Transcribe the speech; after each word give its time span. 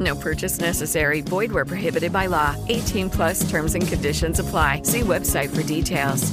No 0.00 0.16
purchase 0.16 0.60
necessary. 0.60 1.20
Void 1.20 1.52
where 1.52 1.66
prohibited 1.66 2.12
by 2.12 2.26
law. 2.26 2.56
18 2.68 3.10
plus 3.10 3.48
terms 3.50 3.74
and 3.74 3.86
conditions 3.86 4.40
apply. 4.40 4.82
See 4.84 5.02
website 5.02 5.50
for 5.50 5.62
details. 5.62 6.32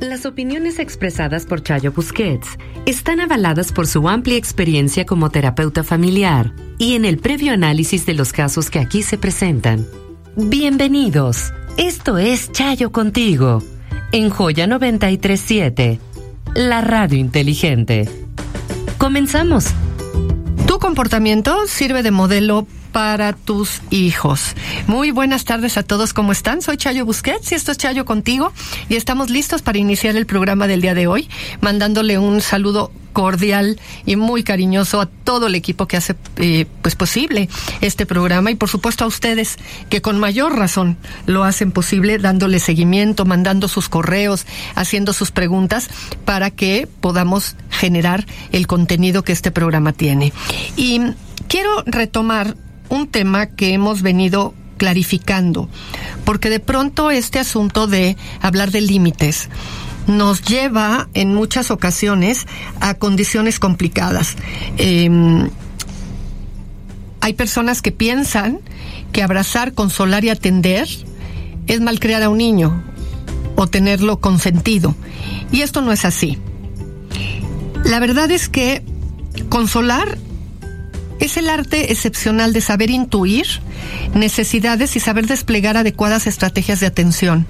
Las 0.00 0.26
opiniones 0.26 0.78
expresadas 0.78 1.46
por 1.46 1.62
Chayo 1.62 1.90
Busquets 1.90 2.58
están 2.84 3.20
avaladas 3.20 3.72
por 3.72 3.86
su 3.86 4.06
amplia 4.08 4.36
experiencia 4.36 5.06
como 5.06 5.30
terapeuta 5.30 5.82
familiar 5.82 6.52
y 6.78 6.94
en 6.94 7.06
el 7.06 7.16
previo 7.16 7.54
análisis 7.54 8.04
de 8.04 8.12
los 8.12 8.32
casos 8.32 8.68
que 8.68 8.78
aquí 8.78 9.02
se 9.02 9.16
presentan. 9.16 9.86
Bienvenidos. 10.36 11.52
Esto 11.78 12.18
es 12.18 12.52
Chayo 12.52 12.92
contigo 12.92 13.62
en 14.12 14.30
Joya 14.30 14.66
937, 14.66 15.98
la 16.54 16.80
radio 16.82 17.18
inteligente. 17.18 18.08
Comenzamos. 18.98 19.74
Tu 20.76 20.80
comportamiento 20.80 21.66
sirve 21.66 22.02
de 22.02 22.10
modelo 22.10 22.66
para 22.92 23.32
tus 23.32 23.80
hijos. 23.88 24.54
Muy 24.86 25.10
buenas 25.10 25.46
tardes 25.46 25.78
a 25.78 25.82
todos, 25.82 26.12
¿cómo 26.12 26.32
están? 26.32 26.60
Soy 26.60 26.76
Chayo 26.76 27.06
Busquets 27.06 27.50
y 27.52 27.54
esto 27.54 27.72
es 27.72 27.78
Chayo 27.78 28.04
contigo 28.04 28.52
y 28.90 28.96
estamos 28.96 29.30
listos 29.30 29.62
para 29.62 29.78
iniciar 29.78 30.16
el 30.16 30.26
programa 30.26 30.66
del 30.66 30.82
día 30.82 30.92
de 30.92 31.06
hoy, 31.06 31.30
mandándole 31.62 32.18
un 32.18 32.42
saludo 32.42 32.92
cordial 33.14 33.80
y 34.04 34.16
muy 34.16 34.44
cariñoso 34.44 35.00
a 35.00 35.06
todo 35.06 35.46
el 35.46 35.54
equipo 35.54 35.86
que 35.88 35.96
hace 35.96 36.14
eh, 36.36 36.66
pues 36.82 36.96
posible 36.96 37.48
este 37.80 38.04
programa 38.04 38.50
y 38.50 38.56
por 38.56 38.68
supuesto 38.68 39.04
a 39.04 39.06
ustedes 39.06 39.56
que 39.88 40.02
con 40.02 40.20
mayor 40.20 40.54
razón 40.54 40.98
lo 41.24 41.44
hacen 41.44 41.72
posible 41.72 42.18
dándole 42.18 42.58
seguimiento, 42.58 43.24
mandando 43.24 43.68
sus 43.68 43.88
correos, 43.88 44.44
haciendo 44.74 45.14
sus 45.14 45.30
preguntas 45.30 45.88
para 46.26 46.50
que 46.50 46.86
podamos 47.00 47.56
generar 47.76 48.26
el 48.52 48.66
contenido 48.66 49.22
que 49.22 49.32
este 49.32 49.50
programa 49.50 49.92
tiene. 49.92 50.32
Y 50.76 51.00
quiero 51.48 51.82
retomar 51.86 52.56
un 52.88 53.06
tema 53.08 53.46
que 53.46 53.72
hemos 53.72 54.02
venido 54.02 54.54
clarificando, 54.76 55.68
porque 56.24 56.50
de 56.50 56.60
pronto 56.60 57.10
este 57.10 57.38
asunto 57.38 57.86
de 57.86 58.16
hablar 58.40 58.70
de 58.70 58.80
límites 58.80 59.48
nos 60.06 60.42
lleva 60.42 61.08
en 61.14 61.34
muchas 61.34 61.70
ocasiones 61.70 62.46
a 62.80 62.94
condiciones 62.94 63.58
complicadas. 63.58 64.36
Em, 64.76 65.48
hay 67.20 67.32
personas 67.32 67.82
que 67.82 67.90
piensan 67.90 68.60
que 69.12 69.22
abrazar, 69.22 69.72
consolar 69.72 70.24
y 70.24 70.30
atender 70.30 70.88
es 71.66 71.80
malcriar 71.80 72.22
a 72.22 72.28
un 72.28 72.38
niño 72.38 72.84
o 73.56 73.66
tenerlo 73.66 74.20
consentido. 74.20 74.94
Y 75.50 75.62
esto 75.62 75.80
no 75.80 75.90
es 75.90 76.04
así. 76.04 76.38
La 77.86 78.00
verdad 78.00 78.30
es 78.32 78.48
que 78.48 78.82
consolar 79.48 80.18
es 81.20 81.36
el 81.36 81.48
arte 81.48 81.92
excepcional 81.92 82.52
de 82.52 82.60
saber 82.60 82.90
intuir 82.90 83.46
necesidades 84.12 84.96
y 84.96 85.00
saber 85.00 85.26
desplegar 85.26 85.76
adecuadas 85.76 86.26
estrategias 86.26 86.80
de 86.80 86.86
atención 86.86 87.46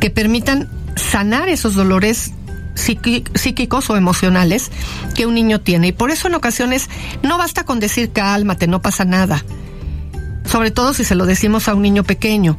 que 0.00 0.10
permitan 0.10 0.68
sanar 0.96 1.48
esos 1.48 1.74
dolores 1.74 2.32
psíquicos 2.74 3.90
o 3.90 3.96
emocionales 3.96 4.70
que 5.14 5.26
un 5.26 5.34
niño 5.34 5.60
tiene. 5.60 5.88
Y 5.88 5.92
por 5.92 6.10
eso 6.10 6.28
en 6.28 6.36
ocasiones 6.36 6.88
no 7.22 7.36
basta 7.36 7.64
con 7.64 7.80
decir 7.80 8.12
cálmate, 8.12 8.68
no 8.68 8.80
pasa 8.80 9.04
nada. 9.04 9.44
Sobre 10.46 10.70
todo 10.70 10.94
si 10.94 11.04
se 11.04 11.16
lo 11.16 11.26
decimos 11.26 11.68
a 11.68 11.74
un 11.74 11.82
niño 11.82 12.04
pequeño. 12.04 12.56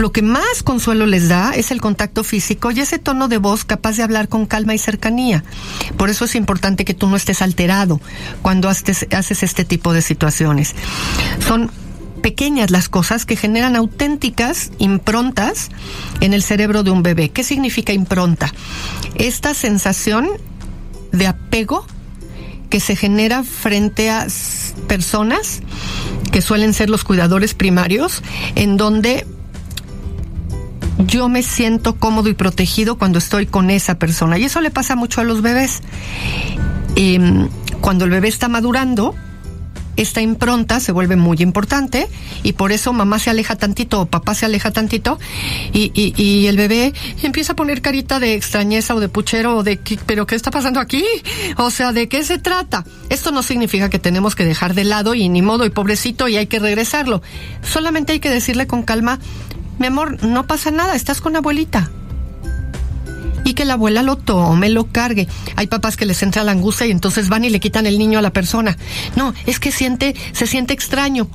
Lo 0.00 0.12
que 0.12 0.22
más 0.22 0.62
consuelo 0.64 1.04
les 1.04 1.28
da 1.28 1.52
es 1.52 1.70
el 1.70 1.82
contacto 1.82 2.24
físico 2.24 2.70
y 2.70 2.80
ese 2.80 2.98
tono 2.98 3.28
de 3.28 3.36
voz 3.36 3.66
capaz 3.66 3.98
de 3.98 4.02
hablar 4.02 4.30
con 4.30 4.46
calma 4.46 4.74
y 4.74 4.78
cercanía. 4.78 5.44
Por 5.98 6.08
eso 6.08 6.24
es 6.24 6.36
importante 6.36 6.86
que 6.86 6.94
tú 6.94 7.06
no 7.06 7.16
estés 7.16 7.42
alterado 7.42 8.00
cuando 8.40 8.70
haces, 8.70 9.06
este 9.42 9.66
tipo 9.66 9.92
de 9.92 10.00
situaciones. 10.00 10.74
Son 11.46 11.70
pequeñas 12.22 12.70
las 12.70 12.88
cosas 12.88 13.26
que 13.26 13.36
generan 13.36 13.76
auténticas 13.76 14.70
improntas 14.78 15.68
en 16.22 16.32
el 16.32 16.42
cerebro 16.42 16.82
de 16.82 16.92
un 16.92 17.02
bebé. 17.02 17.28
¿Qué 17.28 17.44
significa 17.44 17.92
impronta? 17.92 18.54
Esta 19.16 19.52
sensación 19.52 20.30
de 21.12 21.26
apego 21.26 21.84
que 22.70 22.80
se 22.80 22.96
genera 22.96 23.42
frente 23.42 24.08
a 24.08 24.26
personas 24.88 25.60
que 26.32 26.40
suelen 26.40 26.72
ser 26.72 26.88
los 26.88 27.04
cuidadores 27.04 27.52
primarios, 27.52 28.22
en 28.54 28.78
donde 28.78 29.26
yo 31.06 31.28
me 31.28 31.42
siento 31.42 31.96
cómodo 31.96 32.28
y 32.28 32.34
protegido 32.34 32.96
cuando 32.96 33.18
estoy 33.18 33.46
con 33.46 33.70
esa 33.70 33.98
persona. 33.98 34.38
Y 34.38 34.44
eso 34.44 34.60
le 34.60 34.70
pasa 34.70 34.96
mucho 34.96 35.20
a 35.20 35.24
los 35.24 35.42
bebés. 35.42 35.80
Em, 36.96 37.48
cuando 37.80 38.04
el 38.04 38.10
bebé 38.10 38.28
está 38.28 38.48
madurando, 38.48 39.14
esta 39.96 40.22
impronta 40.22 40.80
se 40.80 40.92
vuelve 40.92 41.16
muy 41.16 41.36
importante 41.40 42.08
y 42.42 42.54
por 42.54 42.72
eso 42.72 42.92
mamá 42.92 43.18
se 43.18 43.28
aleja 43.28 43.56
tantito 43.56 44.00
o 44.00 44.06
papá 44.06 44.34
se 44.34 44.46
aleja 44.46 44.70
tantito 44.70 45.18
y, 45.72 45.92
y, 45.94 46.46
el 46.46 46.56
bebé 46.56 46.94
empieza 47.22 47.52
a 47.52 47.56
poner 47.56 47.82
carita 47.82 48.18
de 48.18 48.34
extrañeza 48.34 48.94
o 48.94 49.00
de 49.00 49.08
puchero 49.08 49.58
o 49.58 49.62
de 49.62 49.78
pero 50.06 50.26
¿qué 50.26 50.36
está 50.36 50.50
pasando 50.50 50.80
aquí? 50.80 51.04
O 51.56 51.70
sea, 51.70 51.92
¿de 51.92 52.08
qué 52.08 52.24
se 52.24 52.38
trata? 52.38 52.84
Esto 53.10 53.30
no 53.30 53.42
significa 53.42 53.90
que 53.90 53.98
tenemos 53.98 54.34
que 54.34 54.44
dejar 54.44 54.74
de 54.74 54.84
lado 54.84 55.14
y 55.14 55.28
ni 55.28 55.42
modo 55.42 55.66
y 55.66 55.70
pobrecito 55.70 56.28
y 56.28 56.36
hay 56.36 56.46
que 56.46 56.60
regresarlo. 56.60 57.20
Solamente 57.62 58.12
hay 58.12 58.20
que 58.20 58.30
decirle 58.30 58.66
con 58.66 58.82
calma, 58.82 59.18
mi 59.80 59.86
amor, 59.86 60.22
no 60.22 60.46
pasa 60.46 60.70
nada, 60.70 60.94
estás 60.94 61.22
con 61.22 61.36
abuelita. 61.36 61.90
Y 63.46 63.54
que 63.54 63.64
la 63.64 63.72
abuela 63.72 64.02
lo 64.02 64.16
tome, 64.16 64.68
lo 64.68 64.92
cargue. 64.92 65.26
Hay 65.56 65.68
papás 65.68 65.96
que 65.96 66.04
les 66.04 66.22
entra 66.22 66.44
la 66.44 66.52
angustia 66.52 66.86
y 66.86 66.90
entonces 66.90 67.30
van 67.30 67.46
y 67.46 67.50
le 67.50 67.60
quitan 67.60 67.86
el 67.86 67.98
niño 67.98 68.18
a 68.18 68.22
la 68.22 68.30
persona. 68.30 68.76
No, 69.16 69.32
es 69.46 69.58
que 69.58 69.72
siente, 69.72 70.14
se 70.32 70.46
siente 70.46 70.74
extraño. 70.74 71.28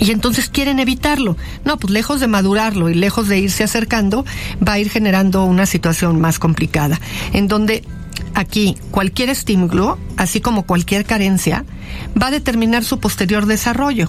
Y 0.00 0.12
entonces 0.12 0.48
quieren 0.48 0.80
evitarlo. 0.80 1.36
No, 1.66 1.78
pues 1.78 1.92
lejos 1.92 2.20
de 2.20 2.26
madurarlo 2.26 2.88
y 2.88 2.94
lejos 2.94 3.28
de 3.28 3.38
irse 3.38 3.64
acercando, 3.64 4.24
va 4.66 4.72
a 4.72 4.78
ir 4.78 4.88
generando 4.88 5.44
una 5.44 5.66
situación 5.66 6.18
más 6.22 6.38
complicada. 6.38 6.98
En 7.34 7.48
donde 7.48 7.84
aquí 8.32 8.78
cualquier 8.90 9.28
estímulo, 9.28 9.98
así 10.16 10.40
como 10.40 10.62
cualquier 10.62 11.04
carencia, 11.04 11.66
va 12.20 12.28
a 12.28 12.30
determinar 12.30 12.82
su 12.82 12.98
posterior 12.98 13.44
desarrollo. 13.44 14.08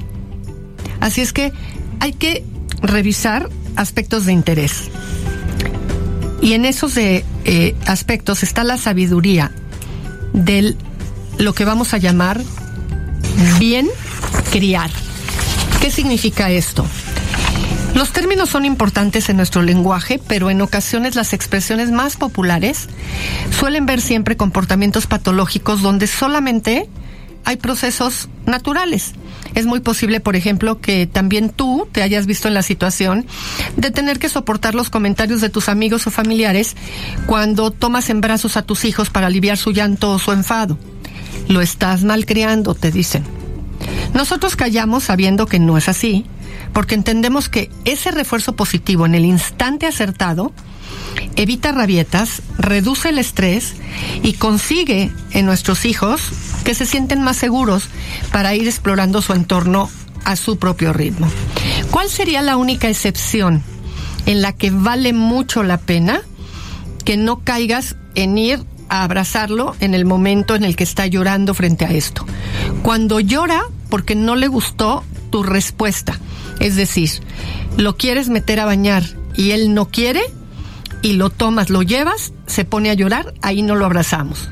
Así 1.01 1.19
es 1.19 1.33
que 1.33 1.51
hay 1.99 2.13
que 2.13 2.45
revisar 2.81 3.49
aspectos 3.75 4.25
de 4.25 4.33
interés. 4.33 4.89
Y 6.41 6.53
en 6.53 6.65
esos 6.65 6.95
de, 6.95 7.25
eh, 7.45 7.75
aspectos 7.85 8.43
está 8.43 8.63
la 8.63 8.77
sabiduría 8.77 9.51
de 10.33 10.75
lo 11.37 11.53
que 11.53 11.65
vamos 11.65 11.93
a 11.93 11.97
llamar 11.97 12.41
bien 13.59 13.87
criar. 14.51 14.89
¿Qué 15.81 15.91
significa 15.91 16.49
esto? 16.51 16.85
Los 17.95 18.11
términos 18.11 18.49
son 18.49 18.65
importantes 18.65 19.29
en 19.29 19.37
nuestro 19.37 19.61
lenguaje, 19.61 20.19
pero 20.27 20.49
en 20.49 20.61
ocasiones 20.61 21.15
las 21.15 21.33
expresiones 21.33 21.91
más 21.91 22.17
populares 22.17 22.87
suelen 23.57 23.85
ver 23.85 23.99
siempre 23.99 24.37
comportamientos 24.37 25.07
patológicos 25.07 25.81
donde 25.81 26.07
solamente 26.07 26.87
hay 27.45 27.57
procesos 27.57 28.29
naturales. 28.45 29.13
Es 29.55 29.65
muy 29.65 29.79
posible, 29.79 30.19
por 30.19 30.35
ejemplo, 30.35 30.79
que 30.79 31.07
también 31.07 31.49
tú 31.49 31.87
te 31.91 32.01
hayas 32.01 32.25
visto 32.25 32.47
en 32.47 32.53
la 32.53 32.61
situación 32.61 33.25
de 33.77 33.91
tener 33.91 34.19
que 34.19 34.29
soportar 34.29 34.75
los 34.75 34.89
comentarios 34.89 35.41
de 35.41 35.49
tus 35.49 35.69
amigos 35.69 36.07
o 36.07 36.11
familiares 36.11 36.75
cuando 37.25 37.71
tomas 37.71 38.09
en 38.09 38.21
brazos 38.21 38.57
a 38.57 38.61
tus 38.61 38.85
hijos 38.85 39.09
para 39.09 39.27
aliviar 39.27 39.57
su 39.57 39.71
llanto 39.71 40.11
o 40.11 40.19
su 40.19 40.31
enfado. 40.31 40.77
Lo 41.47 41.61
estás 41.61 42.03
malcriando, 42.03 42.75
te 42.75 42.91
dicen. 42.91 43.23
Nosotros 44.13 44.55
callamos 44.55 45.05
sabiendo 45.05 45.45
que 45.45 45.59
no 45.59 45.77
es 45.77 45.89
así, 45.89 46.25
porque 46.73 46.95
entendemos 46.95 47.49
que 47.49 47.69
ese 47.85 48.11
refuerzo 48.11 48.55
positivo 48.55 49.05
en 49.05 49.15
el 49.15 49.25
instante 49.25 49.87
acertado 49.87 50.53
evita 51.35 51.71
rabietas, 51.71 52.41
reduce 52.57 53.09
el 53.09 53.17
estrés 53.17 53.75
y 54.23 54.33
consigue 54.33 55.11
en 55.31 55.45
nuestros 55.45 55.85
hijos 55.85 56.21
que 56.63 56.75
se 56.75 56.85
sienten 56.85 57.21
más 57.21 57.37
seguros 57.37 57.87
para 58.31 58.55
ir 58.55 58.67
explorando 58.67 59.21
su 59.21 59.33
entorno 59.33 59.89
a 60.25 60.35
su 60.35 60.57
propio 60.57 60.93
ritmo. 60.93 61.27
¿Cuál 61.91 62.09
sería 62.09 62.41
la 62.41 62.57
única 62.57 62.89
excepción 62.89 63.63
en 64.25 64.41
la 64.41 64.53
que 64.53 64.69
vale 64.69 65.13
mucho 65.13 65.63
la 65.63 65.77
pena 65.77 66.21
que 67.05 67.17
no 67.17 67.39
caigas 67.39 67.95
en 68.15 68.37
ir 68.37 68.59
a 68.89 69.03
abrazarlo 69.03 69.75
en 69.79 69.93
el 69.93 70.05
momento 70.05 70.55
en 70.55 70.63
el 70.63 70.75
que 70.75 70.83
está 70.83 71.07
llorando 71.07 71.53
frente 71.53 71.85
a 71.85 71.91
esto? 71.91 72.25
Cuando 72.83 73.19
llora 73.19 73.63
porque 73.89 74.15
no 74.15 74.35
le 74.35 74.47
gustó 74.47 75.03
tu 75.31 75.43
respuesta, 75.43 76.19
es 76.59 76.75
decir, 76.75 77.09
lo 77.77 77.95
quieres 77.95 78.29
meter 78.29 78.59
a 78.59 78.65
bañar 78.65 79.03
y 79.35 79.51
él 79.51 79.73
no 79.73 79.87
quiere, 79.87 80.21
y 81.01 81.13
lo 81.13 81.29
tomas, 81.29 81.69
lo 81.69 81.81
llevas, 81.81 82.33
se 82.45 82.65
pone 82.65 82.89
a 82.89 82.93
llorar, 82.93 83.33
ahí 83.41 83.61
no 83.61 83.75
lo 83.75 83.85
abrazamos. 83.85 84.49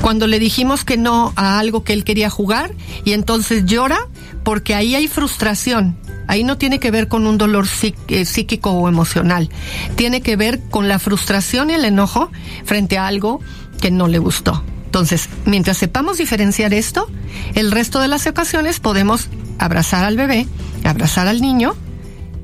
Cuando 0.00 0.26
le 0.26 0.38
dijimos 0.38 0.84
que 0.84 0.96
no 0.96 1.32
a 1.36 1.58
algo 1.58 1.84
que 1.84 1.92
él 1.92 2.04
quería 2.04 2.30
jugar 2.30 2.72
y 3.04 3.12
entonces 3.12 3.64
llora 3.64 3.98
porque 4.42 4.74
ahí 4.74 4.94
hay 4.94 5.08
frustración. 5.08 5.96
Ahí 6.26 6.42
no 6.42 6.56
tiene 6.56 6.78
que 6.78 6.90
ver 6.90 7.08
con 7.08 7.26
un 7.26 7.36
dolor 7.38 7.66
eh, 8.08 8.24
psíquico 8.24 8.70
o 8.70 8.88
emocional. 8.88 9.50
Tiene 9.94 10.22
que 10.22 10.36
ver 10.36 10.60
con 10.70 10.88
la 10.88 10.98
frustración 10.98 11.70
y 11.70 11.74
el 11.74 11.84
enojo 11.84 12.30
frente 12.64 12.96
a 12.96 13.06
algo 13.06 13.40
que 13.80 13.90
no 13.90 14.08
le 14.08 14.18
gustó. 14.18 14.62
Entonces, 14.86 15.28
mientras 15.44 15.76
sepamos 15.76 16.18
diferenciar 16.18 16.72
esto, 16.72 17.10
el 17.54 17.72
resto 17.72 18.00
de 18.00 18.08
las 18.08 18.26
ocasiones 18.26 18.80
podemos 18.80 19.28
abrazar 19.58 20.04
al 20.04 20.16
bebé, 20.16 20.46
abrazar 20.84 21.26
al 21.26 21.40
niño, 21.40 21.74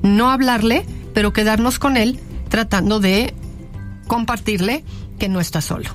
no 0.03 0.31
hablarle, 0.31 0.85
pero 1.13 1.33
quedarnos 1.33 1.79
con 1.79 1.97
él 1.97 2.19
tratando 2.51 2.99
de 2.99 3.33
compartirle 4.11 4.83
que 5.19 5.29
no 5.29 5.39
está 5.39 5.61
solo. 5.61 5.89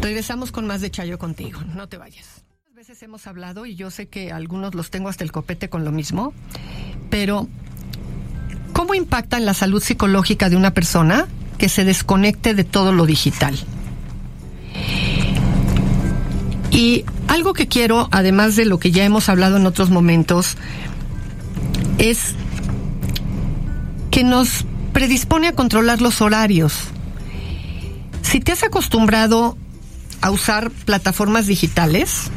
Regresamos 0.00 0.50
con 0.50 0.66
más 0.66 0.80
de 0.80 0.90
Chayo 0.90 1.18
contigo. 1.18 1.60
No 1.74 1.90
te 1.90 1.98
vayas. 1.98 2.42
A 2.72 2.74
veces 2.74 3.02
hemos 3.02 3.26
hablado 3.26 3.66
y 3.66 3.74
yo 3.74 3.90
sé 3.90 4.08
que 4.08 4.32
algunos 4.32 4.74
los 4.74 4.88
tengo 4.88 5.10
hasta 5.10 5.24
el 5.24 5.30
copete 5.30 5.68
con 5.68 5.84
lo 5.84 5.92
mismo, 5.92 6.32
pero 7.10 7.46
¿cómo 8.72 8.94
impacta 8.94 9.36
en 9.36 9.44
la 9.44 9.52
salud 9.52 9.82
psicológica 9.82 10.48
de 10.48 10.56
una 10.56 10.72
persona 10.72 11.28
que 11.58 11.68
se 11.68 11.84
desconecte 11.84 12.54
de 12.54 12.64
todo 12.64 12.92
lo 12.92 13.04
digital? 13.04 13.58
Y 16.70 17.04
algo 17.28 17.52
que 17.52 17.68
quiero, 17.68 18.08
además 18.10 18.56
de 18.56 18.64
lo 18.64 18.78
que 18.78 18.90
ya 18.90 19.04
hemos 19.04 19.28
hablado 19.28 19.58
en 19.58 19.66
otros 19.66 19.90
momentos, 19.90 20.56
es 21.98 22.36
que 24.10 24.24
nos 24.24 24.64
predispone 24.94 25.48
a 25.48 25.52
controlar 25.52 26.00
los 26.00 26.22
horarios. 26.22 26.88
Si 28.24 28.40
te 28.40 28.50
has 28.50 28.64
acostumbrado 28.64 29.56
a 30.20 30.30
usar 30.30 30.70
plataformas 30.70 31.46
digitales 31.46 32.30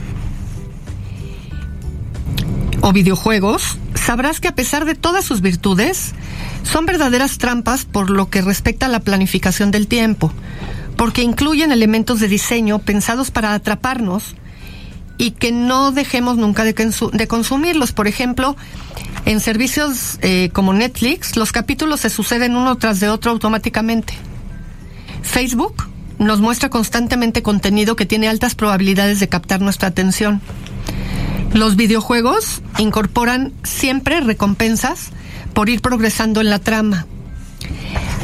o 2.81 2.91
videojuegos, 2.91 3.77
sabrás 3.95 4.39
que 4.39 4.49
a 4.49 4.53
pesar 4.55 4.85
de 4.85 4.93
todas 4.93 5.25
sus 5.25 5.41
virtudes, 5.41 6.13
son 6.63 6.85
verdaderas 6.85 7.39
trampas 7.39 7.85
por 7.85 8.09
lo 8.09 8.29
que 8.29 8.41
respecta 8.41 8.85
a 8.85 8.89
la 8.89 8.99
planificación 8.99 9.71
del 9.71 9.87
tiempo, 9.87 10.31
porque 10.97 11.23
incluyen 11.23 11.71
elementos 11.71 12.19
de 12.19 12.27
diseño 12.27 12.79
pensados 12.79 13.31
para 13.31 13.53
atraparnos 13.53 14.35
y 15.17 15.31
que 15.31 15.51
no 15.51 15.91
dejemos 15.91 16.37
nunca 16.37 16.63
de, 16.63 16.73
de 17.13 17.27
consumirlos. 17.27 17.93
Por 17.93 18.07
ejemplo, 18.07 18.55
en 19.25 19.39
servicios 19.39 20.19
eh, 20.21 20.49
como 20.53 20.73
Netflix, 20.73 21.37
los 21.37 21.51
capítulos 21.51 22.01
se 22.01 22.09
suceden 22.09 22.55
uno 22.55 22.75
tras 22.75 22.99
de 22.99 23.09
otro 23.09 23.31
automáticamente. 23.31 24.13
Facebook 25.27 25.87
nos 26.17 26.39
muestra 26.39 26.69
constantemente 26.69 27.43
contenido 27.43 27.95
que 27.95 28.05
tiene 28.05 28.27
altas 28.27 28.55
probabilidades 28.55 29.19
de 29.19 29.29
captar 29.29 29.61
nuestra 29.61 29.89
atención. 29.89 30.41
Los 31.53 31.75
videojuegos 31.75 32.61
incorporan 32.77 33.53
siempre 33.63 34.19
recompensas 34.21 35.09
por 35.53 35.69
ir 35.69 35.81
progresando 35.81 36.41
en 36.41 36.49
la 36.49 36.59
trama. 36.59 37.05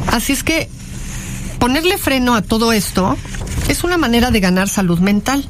Así 0.07 0.33
es 0.33 0.43
que 0.43 0.69
ponerle 1.59 1.97
freno 1.97 2.35
a 2.35 2.41
todo 2.41 2.73
esto 2.73 3.17
es 3.67 3.83
una 3.83 3.97
manera 3.97 4.31
de 4.31 4.39
ganar 4.39 4.69
salud 4.69 4.99
mental. 4.99 5.45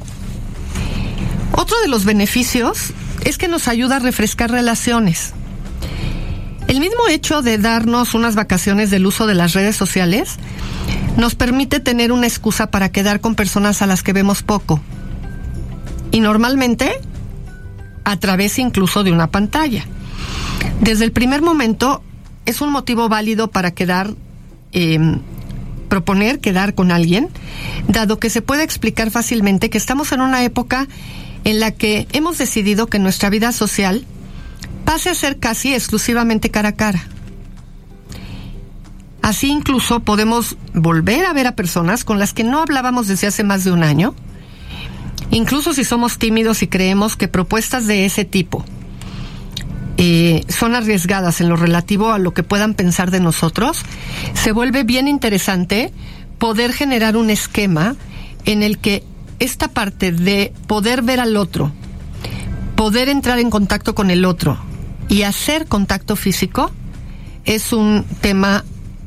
Otro 1.52 1.80
de 1.80 1.88
los 1.88 2.04
beneficios 2.04 2.92
es 3.24 3.38
que 3.38 3.48
nos 3.48 3.68
ayuda 3.68 3.96
a 3.96 4.00
refrescar 4.00 4.50
relaciones. 4.50 5.32
El 6.68 6.80
mismo 6.80 7.08
hecho 7.08 7.42
de 7.42 7.58
darnos 7.58 8.14
unas 8.14 8.34
vacaciones 8.34 8.90
del 8.90 9.06
uso 9.06 9.26
de 9.26 9.34
las 9.34 9.52
redes 9.52 9.76
sociales 9.76 10.38
nos 11.16 11.34
permite 11.34 11.80
tener 11.80 12.12
una 12.12 12.26
excusa 12.26 12.68
para 12.70 12.90
quedar 12.90 13.20
con 13.20 13.34
personas 13.34 13.82
a 13.82 13.86
las 13.86 14.02
que 14.02 14.12
vemos 14.12 14.42
poco. 14.42 14.80
Y 16.10 16.20
normalmente 16.20 17.00
a 18.04 18.16
través 18.18 18.58
incluso 18.58 19.02
de 19.02 19.12
una 19.12 19.28
pantalla. 19.28 19.84
Desde 20.80 21.04
el 21.04 21.12
primer 21.12 21.42
momento 21.42 22.02
es 22.46 22.60
un 22.60 22.70
motivo 22.70 23.08
válido 23.08 23.48
para 23.48 23.72
quedar, 23.72 24.14
em, 24.72 25.20
proponer 25.88 26.40
quedar 26.40 26.74
con 26.74 26.90
alguien, 26.90 27.28
dado 27.88 28.18
que 28.18 28.30
se 28.30 28.42
puede 28.42 28.62
explicar 28.62 29.10
fácilmente 29.10 29.70
que 29.70 29.78
estamos 29.78 30.12
en 30.12 30.20
una 30.20 30.44
época 30.44 30.88
en 31.44 31.60
la 31.60 31.70
que 31.70 32.06
hemos 32.12 32.38
decidido 32.38 32.86
que 32.86 32.98
nuestra 32.98 33.30
vida 33.30 33.52
social 33.52 34.04
pase 34.84 35.10
a 35.10 35.14
ser 35.14 35.38
casi 35.38 35.74
exclusivamente 35.74 36.50
cara 36.50 36.70
a 36.70 36.76
cara. 36.76 37.08
Así 39.24 39.48
incluso 39.48 40.00
podemos 40.00 40.58
volver 40.74 41.24
a 41.24 41.32
ver 41.32 41.46
a 41.46 41.56
personas 41.56 42.04
con 42.04 42.18
las 42.18 42.34
que 42.34 42.44
no 42.44 42.60
hablábamos 42.60 43.08
desde 43.08 43.26
hace 43.26 43.42
más 43.42 43.64
de 43.64 43.72
un 43.72 43.82
año, 43.82 44.14
incluso 45.30 45.72
si 45.72 45.82
somos 45.82 46.18
tímidos 46.18 46.62
y 46.62 46.66
creemos 46.66 47.16
que 47.16 47.26
propuestas 47.26 47.86
de 47.86 48.04
ese 48.04 48.26
tipo 48.26 48.66
eh, 49.96 50.44
son 50.50 50.74
arriesgadas 50.74 51.40
en 51.40 51.48
lo 51.48 51.56
relativo 51.56 52.12
a 52.12 52.18
lo 52.18 52.34
que 52.34 52.42
puedan 52.42 52.74
pensar 52.74 53.10
de 53.10 53.20
nosotros, 53.20 53.80
se 54.34 54.52
vuelve 54.52 54.84
bien 54.84 55.08
interesante 55.08 55.90
poder 56.36 56.74
generar 56.74 57.16
un 57.16 57.30
esquema 57.30 57.96
en 58.44 58.62
el 58.62 58.76
que 58.76 59.04
esta 59.38 59.68
parte 59.68 60.12
de 60.12 60.52
poder 60.66 61.00
ver 61.00 61.20
al 61.20 61.38
otro, 61.38 61.72
poder 62.76 63.08
entrar 63.08 63.38
en 63.38 63.48
contacto 63.48 63.94
con 63.94 64.10
el 64.10 64.26
otro 64.26 64.58
y 65.08 65.22
hacer 65.22 65.64
contacto 65.64 66.14
físico 66.14 66.70
es 67.46 67.72
un 67.72 68.04
tema 68.20 68.64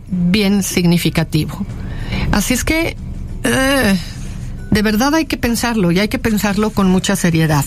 bien 0.10 0.64
significativo. 0.64 1.66
Así 2.32 2.54
es 2.54 2.64
que 2.64 2.96
eh, 3.44 3.98
de 4.72 4.82
verdad 4.82 5.16
hay 5.16 5.26
que 5.26 5.38
pensarlo 5.38 5.92
y 5.92 6.00
hay 6.00 6.08
que 6.08 6.20
pensarlo 6.20 6.72
con 6.72 6.90
mucha 6.90 7.16
seriedad. 7.16 7.66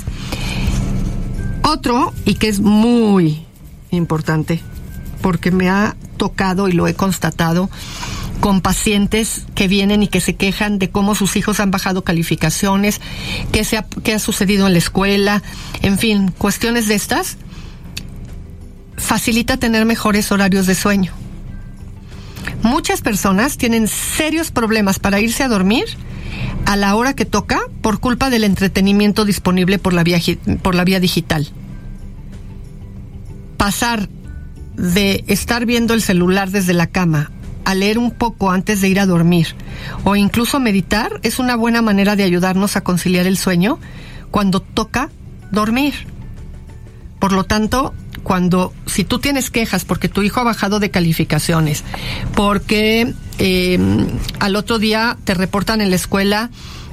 Otro, 1.63 2.13
y 2.25 2.35
que 2.35 2.49
es 2.49 2.61
muy 2.61 3.45
importante, 3.91 4.61
porque 5.21 5.51
me 5.51 5.69
ha 5.69 5.97
tocado 6.17 6.69
y 6.69 6.73
lo 6.73 6.89
he 6.89 6.95
constatado, 6.95 7.71
con 8.41 8.63
pacientes 8.63 9.45
que 9.55 9.69
vienen 9.69 10.03
y 10.03 10.09
que 10.09 10.21
se 10.21 10.35
quejan 10.35 10.79
de 10.79 10.91
cómo 10.91 11.15
sus 11.15 11.37
hijos 11.37 11.61
han 11.61 11.71
bajado 11.71 12.05
calificaciones, 12.05 13.01
qué, 13.53 13.65
se 13.65 13.77
ha, 13.77 13.87
qué 14.03 14.15
ha 14.15 14.19
sucedido 14.19 14.67
en 14.67 14.73
la 14.73 14.79
escuela, 14.79 15.43
en 15.83 15.99
fin, 15.99 16.33
cuestiones 16.37 16.89
de 16.89 16.95
estas, 16.95 17.37
facilita 18.97 19.59
tener 19.59 19.85
mejores 19.85 20.33
horarios 20.33 20.67
de 20.67 20.75
sueño. 20.75 21.13
Muchas 22.63 23.01
personas 23.01 23.57
tienen 23.57 23.89
serios 23.89 24.51
problemas 24.51 24.99
para 24.99 25.21
irse 25.21 25.43
a 25.43 25.49
dormir 25.49 25.85
a 26.67 26.77
la 26.77 26.95
hora 26.95 27.15
que 27.15 27.25
toca 27.25 27.61
por 27.83 28.01
culpa 28.01 28.31
del 28.31 28.45
entretenimiento 28.45 29.25
disponible 29.25 29.79
por 29.79 29.95
la 29.95 30.05
vía, 30.05 31.01
digital. 31.01 31.49
Pasar 33.57 34.09
de 34.77 35.25
estar 35.27 35.67
viendo 35.67 35.95
el 35.95 36.03
celular 36.03 36.51
desde 36.51 36.73
la 36.73 36.87
cama 36.87 37.31
a 37.65 37.75
leer 37.75 37.99
un 37.99 38.11
poco 38.11 38.51
antes 38.51 38.81
de 38.81 38.89
ir 38.89 39.01
a 39.01 39.07
dormir 39.07 39.49
o 40.05 40.17
incluso 40.17 40.61
meditar 40.61 41.21
es 41.23 41.39
una 41.39 41.57
buena 41.57 41.83
manera 41.83 42.17
de 42.17 42.25
ayudarnos 42.25 42.77
a 42.77 42.83
conciliar 42.83 43.27
el 43.27 43.37
sueño 43.37 43.79
cuando 44.31 44.61
toca 44.61 45.11
dormir. 45.51 45.95
Por 47.19 47.33
lo 47.33 47.45
tanto, 47.45 47.95
cuando, 48.23 48.73
si 48.87 49.05
tú 49.05 49.19
tienes 49.19 49.51
quejas 49.51 49.85
porque 49.85 50.09
tu 50.09 50.23
hijo 50.23 50.41
ha 50.41 50.45
bajado 50.45 50.81
de 50.81 50.91
calificaciones, 50.91 51.85
porque 52.35 53.15
em, 53.39 54.07
al 54.39 54.57
otro 54.57 54.79
día 54.79 55.17
te 55.25 55.35
reportan 55.35 55.81
en 55.81 55.91
la 55.91 55.97
escuela 55.97 56.51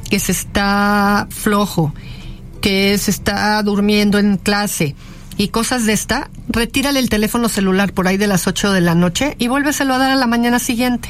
que 0.09 0.19
se 0.19 0.31
está 0.31 1.27
flojo, 1.29 1.93
que 2.61 2.97
se 2.97 3.11
está 3.11 3.61
durmiendo 3.63 4.19
en 4.19 4.37
clase 4.37 4.95
y 5.37 5.49
cosas 5.49 5.85
de 5.85 5.93
esta, 5.93 6.29
retírale 6.49 6.99
el 6.99 7.09
teléfono 7.09 7.49
celular 7.49 7.93
por 7.93 8.07
ahí 8.07 8.17
de 8.17 8.27
las 8.27 8.47
8 8.47 8.71
de 8.71 8.81
la 8.81 8.95
noche 8.95 9.35
y 9.37 9.47
vuélveselo 9.47 9.93
a 9.93 9.99
dar 9.99 10.11
a 10.11 10.15
la 10.15 10.27
mañana 10.27 10.59
siguiente. 10.59 11.09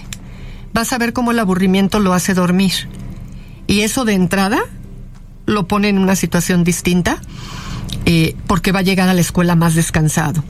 Vas 0.74 0.92
a 0.92 0.98
ver 0.98 1.14
cómo 1.14 1.32
el 1.32 1.40
aburrimiento 1.40 2.00
lo 2.00 2.14
hace 2.14 2.34
dormir. 2.34 2.74
Y 3.68 3.82
eso 3.82 4.06
de 4.06 4.14
entrada 4.14 4.60
lo 5.46 5.68
pone 5.68 5.90
en 5.90 5.98
una 5.98 6.16
situación 6.16 6.64
distinta 6.64 7.22
eh, 8.10 8.38
porque 8.48 8.72
va 8.72 8.80
a 8.80 8.84
llegar 8.84 9.10
a 9.10 9.14
la 9.14 9.20
escuela 9.20 9.58
más 9.58 9.76
descansado. 9.76 10.42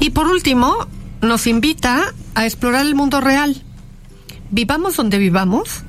Y 0.00 0.10
por 0.10 0.28
último, 0.28 0.88
nos 1.20 1.46
invita 1.46 2.14
a 2.34 2.46
explorar 2.46 2.86
el 2.86 2.94
mundo 2.94 3.20
real. 3.20 3.62
Vivamos 4.50 4.96
donde 4.96 5.18
vivamos, 5.18 5.82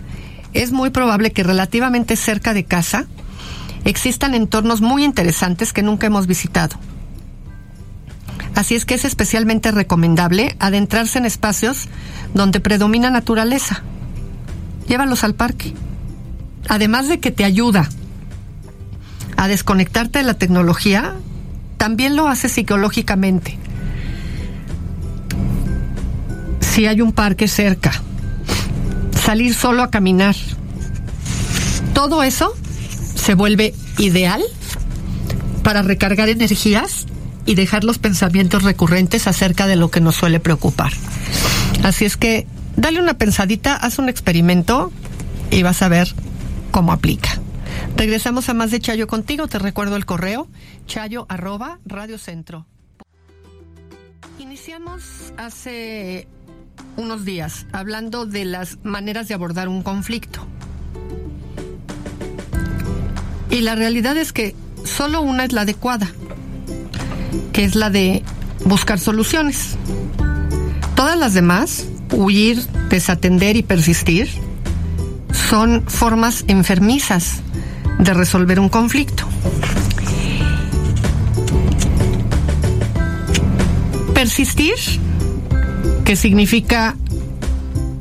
es 0.54 0.74
muy 0.74 0.90
probable 0.90 1.32
que 1.32 1.44
relativamente 1.44 2.18
cerca 2.18 2.54
de 2.54 2.66
casa 2.66 3.06
existan 3.86 4.36
entornos 4.36 4.82
muy 4.82 5.06
interesantes 5.06 5.72
que 5.72 5.82
nunca 5.82 6.08
hemos 6.08 6.28
visitado. 6.28 6.76
Así 8.54 8.76
es 8.76 8.84
que 8.84 8.96
es 8.96 9.06
especialmente 9.06 9.72
recomendable 9.72 10.58
adentrarse 10.60 11.20
en 11.20 11.26
espacios 11.26 11.88
donde 12.34 12.60
predomina 12.60 13.10
naturaleza. 13.10 13.82
Llévalos 14.90 15.24
al 15.24 15.36
parque. 15.36 15.74
Además 16.68 17.08
de 17.08 17.22
que 17.22 17.32
te 17.32 17.46
ayuda 17.46 17.88
a 19.40 19.48
desconectarte 19.48 20.20
de 20.20 20.26
la 20.26 20.34
tecnología, 20.34 21.16
también 21.78 22.18
lo 22.18 22.28
hace 22.28 22.50
psicológicamente. 22.50 23.58
Si 26.60 26.88
hay 26.88 27.00
un 27.00 27.14
parque 27.14 27.48
cerca, 27.48 27.94
salir 29.18 29.54
solo 29.54 29.82
a 29.82 29.90
caminar, 29.90 30.36
todo 31.94 32.22
eso 32.22 32.54
se 33.16 33.34
vuelve 33.34 33.74
ideal 33.98 34.42
para 35.64 35.84
recargar 35.84 36.28
energías 36.28 37.06
y 37.46 37.56
dejar 37.56 37.86
los 37.86 37.98
pensamientos 37.98 38.64
recurrentes 38.64 39.26
acerca 39.26 39.68
de 39.68 39.78
lo 39.78 39.90
que 39.90 40.02
nos 40.02 40.18
suele 40.18 40.42
preocupar. 40.42 40.92
Así 41.82 42.04
es 42.04 42.18
que 42.18 42.46
dale 42.76 43.02
una 43.02 43.14
pensadita, 43.14 43.78
haz 43.78 44.00
un 44.00 44.10
experimento 44.10 44.92
y 45.50 45.64
vas 45.64 45.82
a 45.82 45.88
ver 45.88 46.14
cómo 46.72 46.92
aplica. 46.92 47.40
Regresamos 48.00 48.48
a 48.48 48.54
más 48.54 48.72
de 48.72 48.80
Chayo 48.80 49.08
contigo. 49.08 49.50
Te 49.50 49.60
recuerdo 49.60 49.98
el 49.98 50.06
correo 50.06 50.48
chayo 50.88 51.26
arroba 51.28 51.80
radio 51.86 52.18
centro. 52.18 52.66
Iniciamos 54.40 55.04
hace 55.36 56.26
unos 56.96 57.26
días 57.26 57.66
hablando 57.74 58.26
de 58.26 58.46
las 58.46 58.78
maneras 58.84 59.28
de 59.28 59.34
abordar 59.34 59.68
un 59.68 59.84
conflicto. 59.84 60.48
Y 63.50 63.60
la 63.60 63.76
realidad 63.76 64.16
es 64.16 64.32
que 64.32 64.56
solo 64.86 65.20
una 65.20 65.44
es 65.44 65.52
la 65.52 65.62
adecuada, 65.64 66.10
que 67.52 67.66
es 67.66 67.76
la 67.76 67.90
de 67.90 68.24
buscar 68.64 68.98
soluciones. 68.98 69.76
Todas 70.96 71.20
las 71.20 71.34
demás, 71.34 71.86
huir, 72.14 72.66
desatender 72.88 73.58
y 73.58 73.64
persistir, 73.64 74.30
son 75.34 75.86
formas 75.86 76.46
enfermizas 76.48 77.42
de 78.00 78.14
resolver 78.14 78.60
un 78.60 78.70
conflicto. 78.70 79.26
Persistir, 84.14 84.76
que 86.04 86.16
significa 86.16 86.96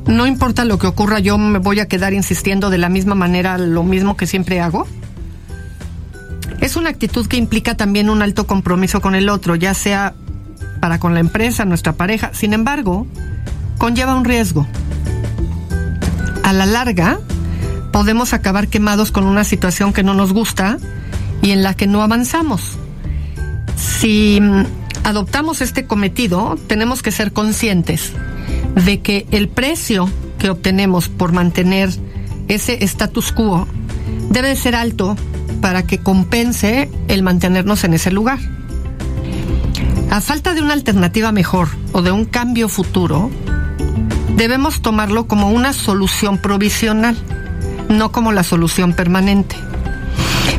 no 0.09 0.25
importa 0.25 0.65
lo 0.65 0.79
que 0.79 0.87
ocurra, 0.87 1.19
yo 1.19 1.37
me 1.37 1.59
voy 1.59 1.79
a 1.79 1.87
quedar 1.87 2.13
insistiendo 2.13 2.71
de 2.71 2.79
la 2.79 2.89
misma 2.89 3.13
manera 3.13 3.59
lo 3.59 3.83
mismo 3.83 4.17
que 4.17 4.25
siempre 4.25 4.59
hago. 4.59 4.87
Es 6.61 6.75
una 6.75 6.89
actitud 6.89 7.27
que 7.27 7.37
implica 7.37 7.77
también 7.77 8.09
un 8.09 8.23
alto 8.23 8.47
compromiso 8.47 9.01
con 9.01 9.13
el 9.13 9.29
otro, 9.29 9.55
ya 9.55 9.75
sea 9.75 10.15
para 10.81 10.99
con 10.99 11.13
la 11.13 11.19
empresa, 11.19 11.63
nuestra 11.63 11.93
pareja. 11.93 12.31
Sin 12.33 12.53
embargo, 12.53 13.05
conlleva 13.77 14.15
un 14.15 14.25
riesgo. 14.25 14.65
A 16.43 16.53
la 16.53 16.65
larga, 16.65 17.19
podemos 17.91 18.33
acabar 18.33 18.67
quemados 18.67 19.11
con 19.11 19.25
una 19.25 19.43
situación 19.43 19.93
que 19.93 20.03
no 20.03 20.13
nos 20.13 20.33
gusta 20.33 20.77
y 21.41 21.51
en 21.51 21.63
la 21.63 21.73
que 21.73 21.87
no 21.87 22.01
avanzamos. 22.01 22.77
Si 23.75 24.39
mm, 24.41 24.65
adoptamos 25.03 25.61
este 25.61 25.85
cometido, 25.85 26.57
tenemos 26.67 27.01
que 27.01 27.11
ser 27.11 27.31
conscientes 27.31 28.13
de 28.75 29.01
que 29.01 29.25
el 29.31 29.49
precio 29.49 30.09
que 30.37 30.49
obtenemos 30.49 31.09
por 31.09 31.31
mantener 31.31 31.89
ese 32.47 32.83
status 32.83 33.31
quo 33.31 33.67
debe 34.29 34.55
ser 34.55 34.75
alto 34.75 35.15
para 35.61 35.83
que 35.83 35.99
compense 35.99 36.89
el 37.07 37.23
mantenernos 37.23 37.83
en 37.83 37.93
ese 37.93 38.11
lugar. 38.11 38.39
A 40.09 40.21
falta 40.21 40.53
de 40.53 40.61
una 40.61 40.73
alternativa 40.73 41.31
mejor 41.31 41.69
o 41.91 42.01
de 42.01 42.11
un 42.11 42.25
cambio 42.25 42.69
futuro, 42.69 43.29
debemos 44.35 44.81
tomarlo 44.81 45.27
como 45.27 45.51
una 45.51 45.73
solución 45.73 46.39
provisional 46.39 47.15
no 47.89 48.11
como 48.11 48.31
la 48.31 48.43
solución 48.43 48.93
permanente. 48.93 49.55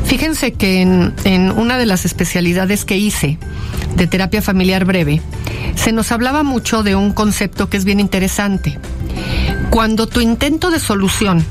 Fíjense 0.04 0.52
que 0.52 0.82
en, 0.82 1.50
una 1.52 1.78
de 1.78 1.86
las 1.86 2.04
especialidades 2.04 2.84
que 2.84 2.98
hice 2.98 3.38
de 3.94 4.06
terapia 4.06 4.42
familiar 4.42 4.84
breve, 4.84 5.22
se 5.76 5.92
nos 5.92 6.10
hablaba 6.12 6.42
mucho 6.42 6.82
de 6.82 6.96
un 6.96 7.12
concepto 7.12 7.70
que 7.70 7.76
es 7.76 7.84
bien 7.84 8.00
interesante. 8.00 8.78
Cuando 9.70 10.08
tu 10.08 10.20
intento 10.20 10.70
de 10.70 10.80
solución 10.80 11.44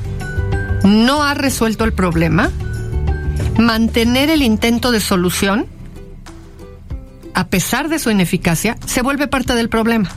no 0.84 1.24
ha 1.24 1.34
resuelto 1.34 1.86
el 1.86 1.94
problema, 1.94 2.52
mantener 3.58 4.30
el 4.30 4.42
intento 4.42 4.92
de 4.92 5.00
solución, 5.00 5.66
a 7.34 7.48
pesar 7.48 7.88
de 7.88 8.00
su 8.00 8.12
ineficacia, 8.12 8.78
se 8.86 9.02
vuelve 9.02 9.28
parte 9.28 9.56
del 9.56 9.70
problema. 9.70 10.10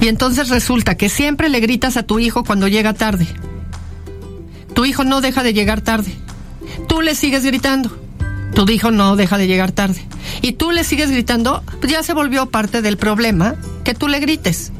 Y 0.00 0.08
entonces 0.08 0.48
resulta 0.48 0.96
que 0.96 1.10
siempre 1.10 1.50
le 1.50 1.60
gritas 1.60 1.98
a 1.98 2.04
tu 2.04 2.18
hijo 2.18 2.42
cuando 2.42 2.68
llega 2.68 2.94
tarde 2.94 3.28
tu 4.74 4.84
hijo 4.84 5.04
no 5.04 5.20
deja 5.20 5.42
de 5.42 5.52
llegar 5.52 5.80
tarde. 5.80 6.12
Tú 6.88 7.00
le 7.00 7.14
sigues 7.14 7.44
gritando. 7.44 7.90
Tu 8.54 8.68
hijo 8.70 8.90
no 8.90 9.16
deja 9.16 9.38
de 9.38 9.46
llegar 9.46 9.72
tarde. 9.72 10.06
Y 10.42 10.52
tú 10.52 10.70
le 10.70 10.84
sigues 10.84 11.10
gritando, 11.10 11.62
ya 11.86 12.02
se 12.02 12.12
volvió 12.12 12.46
parte 12.46 12.82
del 12.82 12.96
problema 12.96 13.56
que 13.84 13.94
tú 13.94 14.08
le 14.08 14.20
grites. 14.20 14.72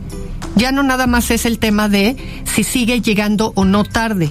Ya 0.57 0.73
no 0.73 0.83
nada 0.83 1.07
más 1.07 1.31
es 1.31 1.47
el 1.47 1.59
tema 1.59 1.89
de 1.89 2.17
si 2.45 2.65
sigue 2.65 3.01
llegando 3.01 3.53
o 3.55 3.65
no 3.65 3.85
tarde. 3.85 4.31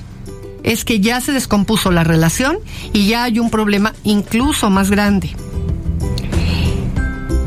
Es 0.64 0.86
que 0.86 1.00
ya 1.00 1.20
se 1.22 1.32
descompuso 1.32 1.92
la 1.92 2.04
relación 2.04 2.60
y 2.94 3.08
ya 3.08 3.24
hay 3.24 3.40
un 3.40 3.50
problema 3.50 3.94
incluso 4.04 4.70
más 4.70 4.92
grande. 4.92 5.36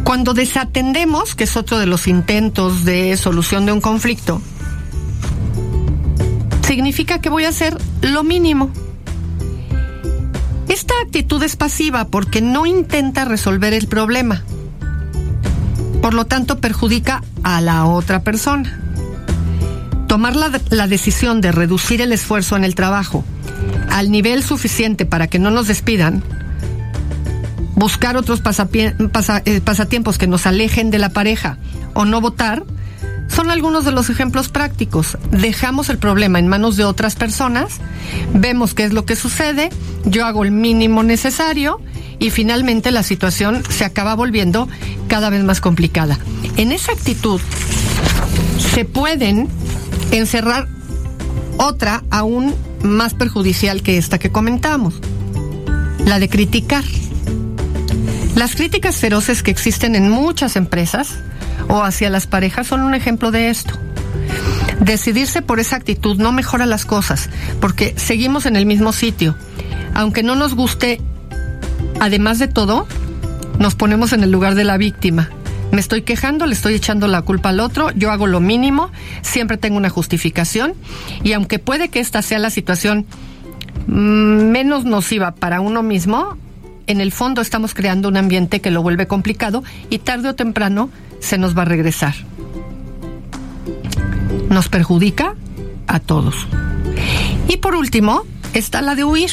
Cuando 0.02 0.35
desatendemos, 0.35 1.35
que 1.35 1.44
es 1.44 1.56
otro 1.56 1.78
de 1.78 1.87
los 1.87 2.09
intentos 2.09 2.85
de 2.85 3.16
solución 3.16 3.66
de 3.66 3.73
un 3.73 3.80
conflicto, 3.80 4.42
significa 6.64 7.21
que 7.21 7.30
voy 7.30 7.44
a 7.44 7.50
hacer 7.50 7.76
lo 8.02 8.25
mínimo. 8.25 8.71
Esta 10.68 10.94
actitud 11.04 11.42
es 11.42 11.56
pasiva 11.56 12.06
porque 12.06 12.40
no 12.40 12.66
intenta 12.66 13.25
resolver 13.25 13.75
el 13.75 13.87
problema. 13.87 14.42
Por 16.02 16.14
lo 16.14 16.25
tanto, 16.25 16.59
perjudica 16.59 17.23
a 17.42 17.61
la 17.61 17.85
otra 17.87 18.23
persona. 18.23 18.80
Tomar 20.09 20.37
la, 20.37 20.87
decisión 20.87 21.40
de 21.40 21.52
reducir 21.52 22.00
el 22.00 22.12
esfuerzo 22.12 22.56
en 22.56 22.64
el 22.64 22.75
trabajo 22.75 23.25
al 23.90 24.11
nivel 24.11 24.42
suficiente 24.42 25.06
para 25.06 25.28
que 25.28 25.38
no 25.38 25.50
nos 25.50 25.66
despidan, 25.66 26.23
buscar 27.75 28.16
otros 28.16 28.40
eh, 28.40 29.61
pasatiempos 29.61 30.18
que 30.18 30.26
nos 30.26 30.47
alejen 30.47 30.90
de 30.90 30.99
la 30.99 31.11
pareja 31.11 31.59
o 31.94 32.04
no 32.04 32.21
votar, 32.21 32.64
son 33.35 33.50
algunos 33.50 33.85
de 33.85 33.91
los 33.91 34.11
ejemplos 34.11 34.49
prácticos. 34.49 35.19
Dejamos 35.31 35.88
el 35.88 35.99
problema 35.99 36.38
en 36.38 36.47
manos 36.47 36.76
de 36.76 36.85
otras 36.85 37.17
personas, 37.17 37.81
vemos 38.33 38.75
qué 38.75 38.85
es 38.85 38.93
lo 38.93 39.05
que 39.05 39.17
sucede, 39.17 39.71
yo 40.05 40.25
hago 40.25 40.45
el 40.45 40.53
mínimo 40.53 41.03
necesario 41.03 41.81
y 42.21 42.31
finalmente 42.31 42.93
la 42.93 43.03
situación 43.03 43.62
se 43.69 43.85
acaba 43.85 44.14
volviendo 44.14 44.69
cada 45.09 45.31
vez 45.31 45.43
más 45.43 45.61
complicada. 45.61 46.19
En 46.57 46.71
esa 46.71 46.93
actitud 46.93 47.41
se 48.73 48.85
pueden 48.85 49.49
encerrar 50.12 50.69
otra 51.57 52.05
aún 52.11 52.55
más 52.83 53.14
perjudicial 53.14 53.83
que 53.83 53.99
esta 53.99 54.19
que 54.19 54.31
comentamos, 54.31 55.00
la 56.05 56.21
de 56.21 56.29
criticar. 56.29 56.85
Las 58.37 58.55
críticas 58.55 58.97
feroces 58.97 59.43
que 59.43 59.50
existen 59.50 59.97
en 59.97 60.09
muchas 60.09 60.57
empresas 60.57 61.19
o 61.68 61.83
hacia 61.83 62.11
las 62.11 62.26
parejas 62.26 62.66
son 62.66 62.83
un 62.83 62.94
ejemplo 62.94 63.30
de 63.30 63.50
esto. 63.50 63.78
Decidirse 64.80 65.42
por 65.42 65.61
esa 65.61 65.76
actitud 65.76 66.16
no 66.18 66.33
mejora 66.33 66.66
las 66.66 66.85
cosas, 66.85 67.30
porque 67.61 67.94
seguimos 67.97 68.47
en 68.47 68.56
el 68.56 68.66
mismo 68.66 68.92
sitio. 68.92 69.37
Aunque 69.94 70.23
no 70.23 70.35
nos 70.35 70.54
guste, 70.54 71.00
además 72.00 72.38
de 72.38 72.49
todo, 72.49 72.87
nos 73.59 73.75
ponemos 73.75 74.12
en 74.12 74.23
el 74.23 74.30
lugar 74.30 74.54
de 74.54 74.64
la 74.64 74.76
víctima. 74.76 75.30
Me 75.71 75.80
estoy 75.80 76.02
quejando, 76.02 76.47
le 76.47 76.54
estoy 76.54 76.75
echando 76.75 77.09
la 77.09 77.23
culpa 77.23 77.49
al 77.49 77.61
otro, 77.61 77.90
yo 77.92 78.11
hago 78.11 78.26
lo 78.26 78.40
mínimo, 78.40 78.90
siempre 79.23 79.56
tengo 79.56 79.76
una 79.76 79.90
justificación, 79.90 80.75
y 81.23 81.33
aunque 81.33 81.59
puede 81.59 81.88
que 81.88 82.00
esta 82.00 82.23
sea 82.23 82.38
la 82.38 82.50
situación 82.50 83.06
mm, 83.87 84.50
menos 84.50 84.85
nociva 84.85 85.35
para 85.35 85.61
uno 85.61 85.83
mismo, 85.83 86.37
en 86.87 87.00
el 87.00 87.12
fondo 87.12 87.40
estamos 87.40 87.75
creando 87.75 88.09
un 88.09 88.16
ambiente 88.16 88.61
que 88.61 88.71
lo 88.71 88.83
vuelve 88.83 89.06
complicado 89.06 89.64
y 89.90 89.99
tarde 89.99 90.28
o 90.28 90.35
temprano 90.35 90.90
se 91.25 91.38
nos 91.38 91.57
va 91.57 91.62
a 91.62 91.64
regresar. 91.64 92.14
Nos 94.50 94.69
perjudica 94.69 95.35
a 95.87 95.99
todos. 95.99 96.47
Y 97.49 97.57
por 97.57 97.75
último, 97.75 98.25
está 98.52 98.83
la 98.83 98.95
de 98.95 99.04
huir. 99.04 99.31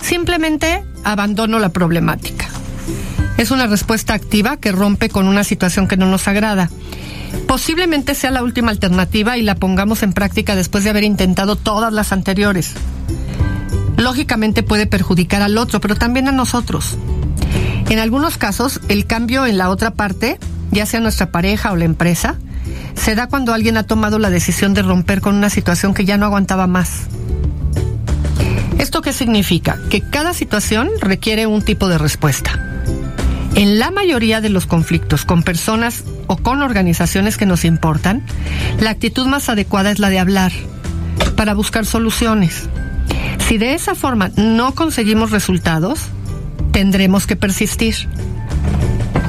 Simplemente 0.00 0.82
abandono 1.04 1.58
la 1.58 1.68
problemática. 1.68 2.46
Es 3.36 3.50
una 3.50 3.66
respuesta 3.66 4.14
activa 4.14 4.56
que 4.56 4.72
rompe 4.72 5.08
con 5.08 5.28
una 5.28 5.44
situación 5.44 5.88
que 5.88 5.96
no 5.96 6.06
nos 6.06 6.26
agrada. 6.26 6.70
Posiblemente 7.46 8.14
sea 8.14 8.30
la 8.30 8.42
última 8.42 8.70
alternativa 8.70 9.36
y 9.36 9.42
la 9.42 9.56
pongamos 9.56 10.02
en 10.02 10.12
práctica 10.12 10.56
después 10.56 10.84
de 10.84 10.90
haber 10.90 11.04
intentado 11.04 11.56
todas 11.56 11.92
las 11.92 12.12
anteriores. 12.12 12.74
Lógicamente 13.96 14.62
puede 14.62 14.86
perjudicar 14.86 15.42
al 15.42 15.58
otro, 15.58 15.80
pero 15.80 15.96
también 15.96 16.28
a 16.28 16.32
nosotros. 16.32 16.96
En 17.90 17.98
algunos 17.98 18.38
casos, 18.38 18.80
el 18.88 19.06
cambio 19.06 19.46
en 19.46 19.58
la 19.58 19.70
otra 19.70 19.92
parte, 19.92 20.38
ya 20.70 20.86
sea 20.86 21.00
nuestra 21.00 21.30
pareja 21.30 21.72
o 21.72 21.76
la 21.76 21.84
empresa, 21.84 22.36
se 22.94 23.14
da 23.14 23.28
cuando 23.28 23.52
alguien 23.52 23.76
ha 23.76 23.82
tomado 23.84 24.18
la 24.18 24.30
decisión 24.30 24.74
de 24.74 24.82
romper 24.82 25.20
con 25.20 25.34
una 25.34 25.50
situación 25.50 25.94
que 25.94 26.04
ya 26.04 26.16
no 26.16 26.26
aguantaba 26.26 26.66
más. 26.66 27.06
¿Esto 28.78 29.02
qué 29.02 29.12
significa? 29.12 29.78
Que 29.90 30.00
cada 30.00 30.34
situación 30.34 30.90
requiere 31.00 31.46
un 31.46 31.62
tipo 31.62 31.88
de 31.88 31.98
respuesta. 31.98 32.52
En 33.54 33.78
la 33.78 33.90
mayoría 33.90 34.40
de 34.40 34.48
los 34.48 34.66
conflictos 34.66 35.24
con 35.24 35.42
personas 35.42 36.02
o 36.26 36.36
con 36.36 36.62
organizaciones 36.62 37.36
que 37.36 37.46
nos 37.46 37.64
importan, 37.64 38.22
la 38.80 38.90
actitud 38.90 39.26
más 39.26 39.48
adecuada 39.48 39.92
es 39.92 40.00
la 40.00 40.10
de 40.10 40.18
hablar 40.18 40.52
para 41.36 41.54
buscar 41.54 41.86
soluciones. 41.86 42.68
Si 43.46 43.58
de 43.58 43.74
esa 43.74 43.94
forma 43.94 44.30
no 44.36 44.74
conseguimos 44.74 45.30
resultados, 45.30 46.00
tendremos 46.74 47.28
que 47.28 47.36
persistir. 47.36 47.94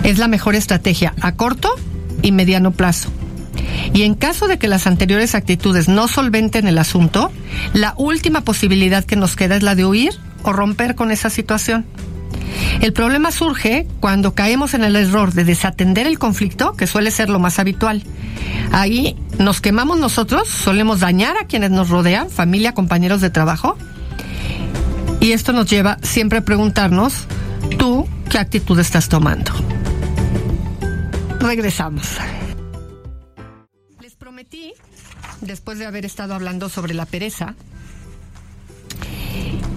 Es 0.04 0.18
la 0.18 0.28
mejor 0.28 0.56
estrategia 0.56 1.14
a 1.22 1.34
corto 1.34 1.70
y 2.24 2.32
mediano 2.32 2.72
plazo. 2.72 3.12
Y 3.94 4.02
en 4.02 4.16
caso 4.16 4.48
de 4.48 4.58
que 4.58 4.68
las 4.68 4.88
anteriores 4.88 5.36
actitudes 5.36 5.88
no 5.88 6.08
solventen 6.08 6.68
el 6.68 6.80
asunto, 6.80 7.32
la 7.74 7.94
última 7.98 8.42
posibilidad 8.42 9.06
que 9.06 9.16
nos 9.16 9.36
queda 9.36 9.56
es 9.56 9.62
la 9.62 9.76
de 9.76 9.86
huir 9.86 10.14
o 10.42 10.54
romper 10.54 10.96
con 10.96 11.12
esa 11.12 11.30
situación. 11.30 11.86
El 12.82 12.94
problema 12.94 13.32
surge 13.32 13.88
cuando 14.00 14.34
caemos 14.34 14.74
en 14.74 14.84
el 14.84 14.96
error 14.96 15.32
de 15.32 15.46
desatender 15.46 16.08
el 16.08 16.18
conflicto, 16.18 16.74
que 16.74 16.88
suele 16.88 17.12
ser 17.12 17.30
lo 17.30 17.38
más 17.38 17.60
habitual. 17.60 18.02
Ahí 18.72 19.16
nos 19.38 19.62
quemamos 19.62 20.00
nosotros, 20.00 20.48
solemos 20.48 21.00
dañar 21.00 21.38
a 21.38 21.46
quienes 21.46 21.70
nos 21.70 21.90
rodean, 21.90 22.32
familia, 22.32 22.74
compañeros 22.74 23.22
de 23.22 23.30
trabajo. 23.30 23.78
Y 25.20 25.32
esto 25.32 25.54
nos 25.54 25.70
lleva 25.70 25.98
siempre 26.04 26.40
a 26.40 26.46
preguntarnos, 26.46 27.14
¿tú 27.78 28.08
qué 28.30 28.38
actitud 28.38 28.80
estás 28.80 29.10
tomando? 29.10 29.52
Regresamos. 31.40 32.06
Les 34.02 34.16
prometí, 34.16 34.74
después 35.42 35.80
de 35.80 35.86
haber 35.86 36.06
estado 36.06 36.34
hablando 36.34 36.70
sobre 36.70 36.94
la 36.94 37.06
pereza, 37.06 37.56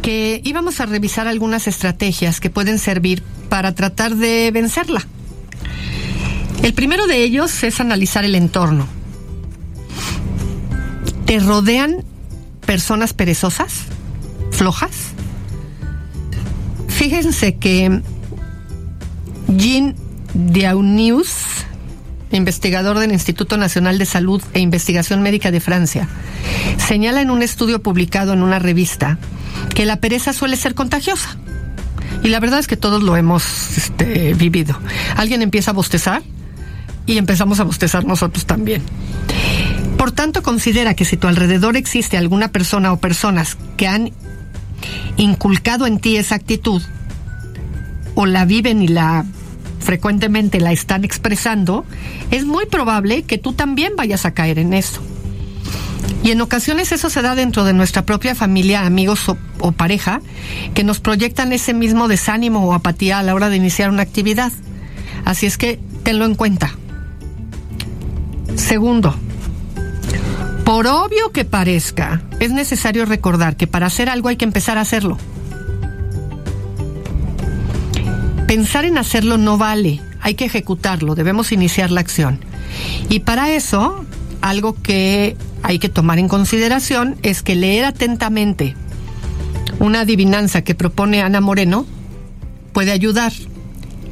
que 0.02 0.40
íbamos 0.44 0.80
a 0.80 0.86
revisar 0.86 1.28
algunas 1.28 1.66
estrategias 1.66 2.40
que 2.40 2.50
pueden 2.50 2.78
servir 2.78 3.22
para 3.48 3.74
tratar 3.74 4.16
de 4.16 4.50
vencerla. 4.52 5.02
El 6.62 6.74
primero 6.74 7.06
de 7.06 7.22
ellos 7.22 7.62
es 7.62 7.80
analizar 7.80 8.24
el 8.24 8.34
entorno. 8.34 8.86
¿Te 11.26 11.38
rodean 11.40 12.04
personas 12.64 13.12
perezosas? 13.12 13.82
¿Flojas? 14.50 15.12
Fíjense 17.08 17.56
que 17.56 18.02
Jean 19.48 19.94
Diaunius, 20.34 21.30
investigador 22.32 22.98
del 22.98 23.12
Instituto 23.12 23.56
Nacional 23.56 23.96
de 23.96 24.04
Salud 24.04 24.42
e 24.52 24.60
Investigación 24.60 25.22
Médica 25.22 25.50
de 25.50 25.60
Francia, 25.60 26.06
señala 26.76 27.22
en 27.22 27.30
un 27.30 27.40
estudio 27.40 27.82
publicado 27.82 28.34
en 28.34 28.42
una 28.42 28.58
revista 28.58 29.16
que 29.74 29.86
la 29.86 29.96
pereza 29.96 30.34
suele 30.34 30.58
ser 30.58 30.74
contagiosa. 30.74 31.38
Y 32.22 32.28
la 32.28 32.40
verdad 32.40 32.58
es 32.58 32.66
que 32.66 32.76
todos 32.76 33.02
lo 33.02 33.16
hemos 33.16 33.78
este, 33.78 34.34
vivido. 34.34 34.78
Alguien 35.16 35.40
empieza 35.40 35.70
a 35.70 35.74
bostezar 35.74 36.22
y 37.06 37.16
empezamos 37.16 37.58
a 37.58 37.64
bostezar 37.64 38.04
nosotros 38.04 38.44
también. 38.44 38.82
Por 39.96 40.12
tanto, 40.12 40.42
considera 40.42 40.92
que 40.92 41.06
si 41.06 41.16
tu 41.16 41.26
alrededor 41.26 41.78
existe 41.78 42.18
alguna 42.18 42.48
persona 42.48 42.92
o 42.92 43.00
personas 43.00 43.56
que 43.78 43.88
han 43.88 44.12
inculcado 45.16 45.86
en 45.86 46.00
ti 46.00 46.18
esa 46.18 46.34
actitud, 46.34 46.82
o 48.20 48.26
la 48.26 48.44
viven 48.44 48.82
y 48.82 48.88
la 48.88 49.24
frecuentemente 49.78 50.58
la 50.58 50.72
están 50.72 51.04
expresando, 51.04 51.84
es 52.32 52.44
muy 52.44 52.66
probable 52.66 53.22
que 53.22 53.38
tú 53.38 53.52
también 53.52 53.92
vayas 53.96 54.26
a 54.26 54.34
caer 54.34 54.58
en 54.58 54.74
eso. 54.74 55.00
Y 56.24 56.32
en 56.32 56.40
ocasiones 56.40 56.90
eso 56.90 57.10
se 57.10 57.22
da 57.22 57.36
dentro 57.36 57.62
de 57.62 57.74
nuestra 57.74 58.04
propia 58.04 58.34
familia, 58.34 58.84
amigos 58.84 59.28
o, 59.60 59.70
pareja, 59.70 60.20
que 60.74 60.82
nos 60.82 60.98
proyectan 60.98 61.52
ese 61.52 61.74
mismo 61.74 62.08
desánimo 62.08 62.66
o 62.66 62.74
apatía 62.74 63.20
a 63.20 63.22
la 63.22 63.36
hora 63.36 63.50
de 63.50 63.56
iniciar 63.56 63.88
una 63.88 64.02
actividad. 64.02 64.50
Así 65.24 65.46
es 65.46 65.56
que 65.56 65.78
tenlo 66.02 66.24
en 66.24 66.34
cuenta. 66.34 66.72
Segundo, 68.56 69.14
por 70.64 70.88
obvio 70.88 71.30
que 71.30 71.44
parezca, 71.44 72.20
es 72.40 72.50
necesario 72.50 73.04
recordar 73.04 73.54
que 73.54 73.68
para 73.68 73.86
hacer 73.86 74.08
algo 74.08 74.28
hay 74.28 74.36
que 74.36 74.44
empezar 74.44 74.76
a 74.76 74.80
hacerlo. 74.80 75.18
Pensar 78.48 78.86
en 78.86 78.96
hacerlo 78.96 79.36
no 79.36 79.58
vale, 79.58 80.00
hay 80.22 80.32
que 80.32 80.46
ejecutarlo, 80.46 81.14
debemos 81.14 81.52
iniciar 81.52 81.90
la 81.90 82.00
acción. 82.00 82.40
Y 83.10 83.20
para 83.20 83.50
eso, 83.50 84.06
algo 84.40 84.72
que 84.72 85.36
hay 85.62 85.78
que 85.78 85.90
tomar 85.90 86.18
en 86.18 86.28
consideración 86.28 87.18
es 87.22 87.42
que 87.42 87.54
leer 87.54 87.84
atentamente 87.84 88.74
una 89.80 90.00
adivinanza 90.00 90.62
que 90.62 90.74
propone 90.74 91.20
Ana 91.20 91.42
Moreno 91.42 91.84
puede 92.72 92.90
ayudar. 92.90 93.34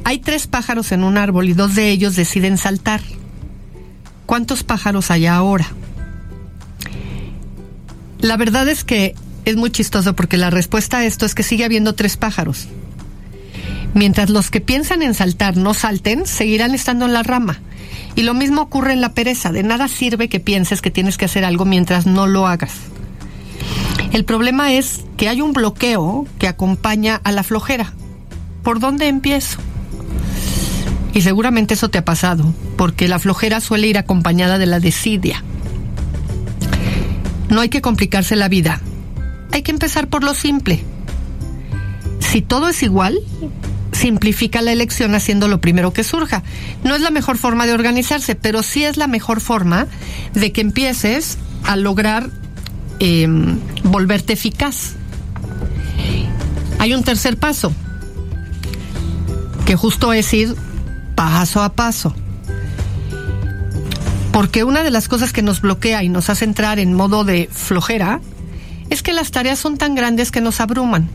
Hay 0.03 0.19
tres 0.19 0.45
pájaros 0.45 0.91
en 0.91 1.03
un 1.03 1.17
árbol 1.17 1.49
y 1.49 1.53
dos 1.53 1.73
de 1.73 1.89
ellos 1.89 2.15
deciden 2.15 2.59
saltar. 2.59 3.01
¿Cuántos 4.27 4.61
pájaros 4.61 5.09
hay 5.09 5.25
ahora? 5.25 5.65
La 8.19 8.37
verdad 8.37 8.69
es 8.69 8.83
que 8.83 9.15
es 9.45 9.55
muy 9.55 9.71
chistoso 9.71 10.15
porque 10.15 10.37
la 10.37 10.51
respuesta 10.51 10.99
a 10.99 11.05
esto 11.05 11.25
es 11.25 11.33
que 11.33 11.41
sigue 11.41 11.65
habiendo 11.65 11.95
tres 11.95 12.17
pájaros. 12.17 12.67
Mientras 13.93 14.29
los 14.29 14.51
que 14.51 14.61
piensan 14.61 15.01
en 15.01 15.13
saltar 15.13 15.57
no 15.57 15.73
salten, 15.73 16.25
seguirán 16.25 16.75
estando 16.75 17.05
en 17.05 17.13
la 17.13 17.23
rama. 17.23 17.59
Y 18.15 18.23
lo 18.23 18.33
mismo 18.33 18.61
ocurre 18.61 18.93
en 18.93 19.01
la 19.01 19.13
pereza. 19.13 19.51
De 19.51 19.63
nada 19.63 19.87
sirve 19.87 20.29
que 20.29 20.39
pienses 20.39 20.81
que 20.81 20.91
tienes 20.91 21.17
que 21.17 21.25
hacer 21.25 21.45
algo 21.45 21.65
mientras 21.65 22.05
no 22.05 22.27
lo 22.27 22.47
hagas. 22.47 22.73
El 24.11 24.25
problema 24.25 24.73
es 24.73 25.03
que 25.17 25.29
hay 25.29 25.41
un 25.41 25.53
bloqueo 25.53 26.25
que 26.39 26.47
acompaña 26.47 27.19
a 27.23 27.31
la 27.31 27.43
flojera. 27.43 27.93
¿Por 28.63 28.79
dónde 28.79 29.07
empiezo? 29.07 29.59
Y 31.13 31.21
seguramente 31.21 31.73
eso 31.73 31.89
te 31.89 31.97
ha 31.97 32.05
pasado, 32.05 32.53
porque 32.77 33.07
la 33.07 33.19
flojera 33.19 33.59
suele 33.59 33.87
ir 33.87 33.97
acompañada 33.97 34.57
de 34.57 34.65
la 34.65 34.79
desidia. 34.79 35.43
No 37.49 37.61
hay 37.61 37.69
que 37.69 37.81
complicarse 37.81 38.35
la 38.35 38.49
vida. 38.49 38.81
Hay 39.51 39.61
que 39.61 39.71
empezar 39.71 40.07
por 40.07 40.23
lo 40.23 40.33
simple. 40.33 40.83
Si 42.19 42.41
todo 42.41 42.69
es 42.69 42.83
igual, 42.83 43.19
simplifica 43.97 44.61
la 44.61 44.71
elección 44.71 45.15
haciendo 45.15 45.47
lo 45.47 45.59
primero 45.59 45.91
que 45.91 46.03
surja. 46.03 46.43
No 46.83 46.95
es 46.95 47.01
la 47.01 47.11
mejor 47.11 47.37
forma 47.37 47.65
de 47.65 47.73
organizarse, 47.73 48.35
pero 48.35 48.63
sí 48.63 48.83
es 48.83 48.95
la 48.97 49.07
mejor 49.07 49.41
forma 49.41 49.87
de 50.33 50.51
que 50.51 50.61
empieces 50.61 51.37
a 51.63 51.75
lograr 51.75 52.29
em, 52.99 53.59
volverte 53.83 54.33
eficaz. 54.33 54.93
Hay 56.79 56.93
un 56.93 57.03
tercer 57.03 57.37
paso, 57.37 57.73
que 59.65 59.75
justo 59.75 60.13
es 60.13 60.31
ir 60.33 60.55
paso 61.15 61.63
a 61.63 61.73
paso. 61.73 62.15
Porque 64.31 64.63
una 64.63 64.83
de 64.83 64.91
las 64.91 65.07
cosas 65.07 65.33
que 65.33 65.41
nos 65.41 65.61
bloquea 65.61 66.03
y 66.03 66.09
nos 66.09 66.29
hace 66.29 66.45
entrar 66.45 66.77
en 66.77 66.93
modo 66.93 67.23
de 67.23 67.49
flojera 67.51 68.21
es 68.91 69.01
que 69.01 69.13
las 69.13 69.31
tareas 69.31 69.57
son 69.57 69.77
tan 69.77 69.95
grandes 69.95 70.31
que 70.31 70.41
nos 70.41 70.61
abruman. 70.61 71.09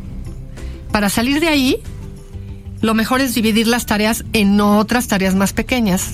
Para 0.90 1.09
salir 1.09 1.40
de 1.40 1.49
ahí, 1.49 1.79
lo 2.83 2.95
mejor 2.95 3.21
es 3.21 3.35
dividir 3.35 3.66
las 3.66 3.87
tareas 3.87 4.25
en 4.33 4.61
otras 4.61 5.09
tareas 5.09 5.35
más 5.35 5.53
pequeñas 5.53 6.11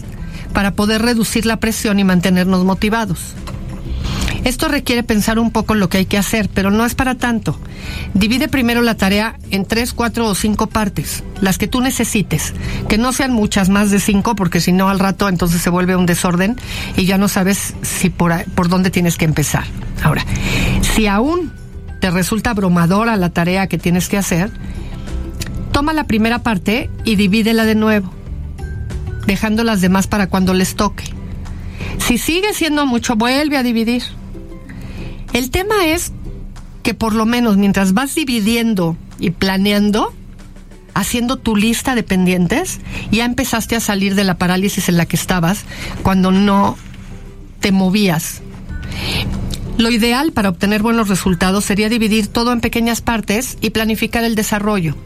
para 0.53 0.73
poder 0.73 1.03
reducir 1.03 1.47
la 1.47 1.57
presión 1.57 1.99
y 1.99 2.05
mantenernos 2.05 2.65
motivados. 2.65 3.35
Esto 4.45 4.69
requiere 4.69 5.03
pensar 5.03 5.39
un 5.39 5.51
poco 5.51 5.75
lo 5.75 5.89
que 5.89 5.99
hay 5.99 6.07
que 6.07 6.17
hacer, 6.17 6.49
pero 6.49 6.71
no 6.71 6.87
es 6.87 6.95
para 6.95 7.17
tanto. 7.17 7.59
Divide 8.15 8.49
primero 8.49 8.83
la 8.83 8.97
tarea 8.97 9.37
en 9.51 9.65
tres, 9.65 9.93
cuatro 9.93 10.27
o 10.27 10.35
cinco 10.35 10.69
partes, 10.69 11.25
las 11.41 11.59
que 11.59 11.69
tú 11.69 11.81
necesites, 11.81 12.55
que 12.89 12.99
no 12.99 13.13
sean 13.13 13.33
muchas, 13.33 13.69
más 13.69 13.91
de 13.91 14.01
cinco, 14.01 14.37
porque 14.37 14.61
si 14.61 14.73
no 14.73 14.89
al 14.89 15.01
rato 15.01 15.29
entonces 15.29 15.61
se 15.61 15.71
vuelve 15.71 15.97
un 15.97 16.07
desorden 16.07 16.57
y 16.97 17.05
ya 17.05 17.19
no 17.19 17.29
sabes 17.29 17.75
si 17.83 18.11
por, 18.11 18.33
por 18.55 18.69
dónde 18.69 18.91
tienes 18.91 19.17
que 19.17 19.25
empezar. 19.25 19.65
Ahora, 20.03 20.25
si 20.95 21.07
aún 21.07 21.53
te 22.01 22.11
resulta 22.11 22.51
abrumadora 22.51 23.17
la 23.17 23.31
tarea 23.31 23.67
que 23.67 23.77
tienes 23.77 24.09
que 24.09 24.19
hacer, 24.19 24.51
toma 25.79 25.93
la 25.93 26.09
primera 26.09 26.43
parte 26.43 26.91
y 27.05 27.15
divídela 27.15 27.65
de 27.65 27.77
nuevo, 27.77 28.13
dejando 29.29 29.63
las 29.63 29.81
demás 29.81 30.09
para 30.09 30.27
cuando 30.27 30.53
les 30.53 30.75
toque. 30.75 31.05
Si 31.99 32.19
sigue 32.19 32.53
siendo 32.53 32.85
mucho, 32.85 33.15
vuelve 33.15 33.57
a 33.57 33.63
dividir. 33.63 34.03
El 35.33 35.53
tema 35.53 35.87
es 35.87 36.11
que 36.83 36.95
por 36.95 37.15
lo 37.15 37.27
menos 37.27 37.59
mientras 37.59 37.95
vas 37.95 38.17
dividiendo 38.17 38.97
y 39.21 39.31
planeando, 39.31 40.13
haciendo 40.95 41.37
tu 41.37 41.55
lista 41.55 41.95
de 41.95 42.03
pendientes, 42.03 42.81
ya 43.13 43.25
empezaste 43.25 43.77
a 43.77 43.81
salir 43.81 44.17
de 44.17 44.25
la 44.25 44.37
parálisis 44.37 44.89
en 44.89 44.97
la 44.97 45.07
que 45.07 45.15
estabas 45.15 45.63
cuando 46.03 46.33
no 46.33 46.77
te 47.61 47.71
movías. 47.71 48.43
Lo 49.77 49.93
ideal 49.93 50.33
para 50.33 50.49
obtener 50.49 50.83
buenos 50.83 51.07
resultados 51.07 51.65
sería 51.65 51.89
dividir 51.89 52.27
todo 52.27 52.53
en 52.53 52.61
pequeñas 52.61 53.01
partes 53.01 53.59
y 53.61 53.71
planificar 53.71 54.25
el 54.25 54.35
desarrollo. 54.35 54.97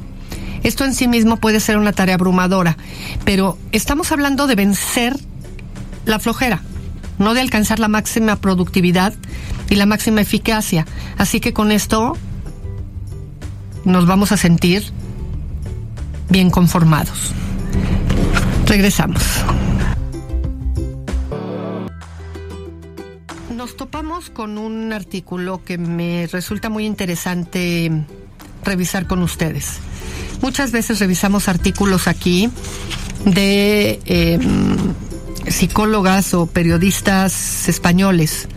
Esto 0.62 0.84
en 0.84 0.94
sí 0.94 1.08
mismo 1.08 1.38
puede 1.38 1.60
ser 1.60 1.76
una 1.76 1.92
tarea 1.92 2.14
abrumadora, 2.14 2.76
pero 3.24 3.58
estamos 3.72 4.12
hablando 4.12 4.46
de 4.46 4.54
vencer 4.54 5.16
la 6.06 6.18
flojera, 6.18 6.62
no 7.18 7.34
de 7.34 7.40
alcanzar 7.40 7.78
la 7.78 7.88
máxima 7.88 8.36
productividad 8.36 9.14
y 9.68 9.74
la 9.76 9.86
máxima 9.86 10.20
eficacia. 10.20 10.86
Así 11.18 11.40
que 11.40 11.52
con 11.52 11.72
esto 11.72 12.16
nos 13.84 14.06
vamos 14.06 14.32
a 14.32 14.36
sentir 14.36 14.84
bien 16.28 16.50
conformados. 16.50 17.32
Regresamos. 18.66 19.22
Nos 23.54 23.76
topamos 23.76 24.30
con 24.30 24.58
un 24.58 24.92
artículo 24.92 25.62
que 25.64 25.78
me 25.78 26.26
resulta 26.26 26.68
muy 26.68 26.86
interesante 26.86 27.90
revisar 28.64 29.06
con 29.06 29.22
ustedes. 29.22 29.78
Muchas 30.42 30.72
veces 30.72 30.98
revisamos 30.98 31.48
artículos 31.48 32.08
aquí 32.08 32.50
de 33.24 34.00
em, 34.06 34.76
psicólogas 35.46 36.34
o 36.34 36.46
periodistas 36.46 37.68
españoles. 37.68 38.48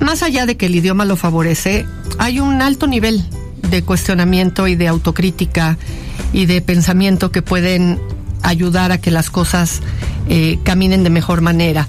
Más 0.00 0.24
allá 0.24 0.44
de 0.44 0.56
que 0.56 0.66
el 0.66 0.74
idioma 0.74 1.04
lo 1.04 1.16
favorece, 1.16 1.86
hay 2.18 2.40
un 2.40 2.62
alto 2.62 2.88
nivel 2.88 3.24
de 3.70 3.82
cuestionamiento 3.82 4.66
y 4.66 4.74
de 4.74 4.88
autocrítica 4.88 5.78
y 6.32 6.46
de 6.46 6.60
pensamiento 6.60 7.30
que 7.30 7.40
pueden 7.40 8.00
ayudar 8.42 8.90
a 8.90 8.98
que 8.98 9.12
las 9.12 9.30
cosas 9.30 9.82
eh, 10.28 10.58
caminen 10.64 11.04
de 11.04 11.10
mejor 11.10 11.42
manera. 11.42 11.88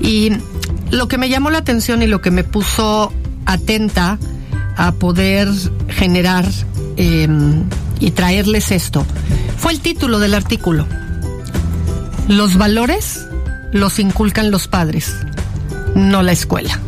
Y 0.00 0.30
lo 0.92 1.08
que 1.08 1.18
me 1.18 1.28
llamó 1.28 1.50
la 1.50 1.58
atención 1.58 2.00
y 2.02 2.06
lo 2.06 2.20
que 2.20 2.30
me 2.30 2.44
puso 2.44 3.12
atenta 3.44 4.18
a 4.76 4.92
poder 4.92 5.48
generar 5.88 6.46
Em, 7.04 7.64
y 7.98 8.12
traerles 8.12 8.70
esto 8.70 9.04
fue 9.56 9.72
el 9.72 9.80
título 9.80 10.20
del 10.20 10.34
artículo. 10.34 10.86
Los 12.28 12.56
valores 12.56 13.26
los 13.72 13.98
inculcan 13.98 14.52
los 14.52 14.68
padres, 14.68 15.12
no 15.96 16.22
la 16.22 16.30
escuela. 16.30 16.78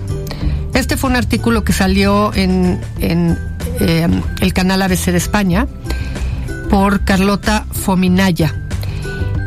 Este 0.73 0.97
fue 0.97 1.11
un 1.11 1.17
artículo 1.17 1.65
que 1.65 1.73
salió 1.73 2.33
en, 2.33 2.81
em, 3.01 3.37
el 4.41 4.53
canal 4.53 4.83
ABC 4.83 5.11
de 5.11 5.19
España 5.19 5.67
por 6.71 7.01
Carlota 7.01 7.67
Fominaya. 7.73 8.55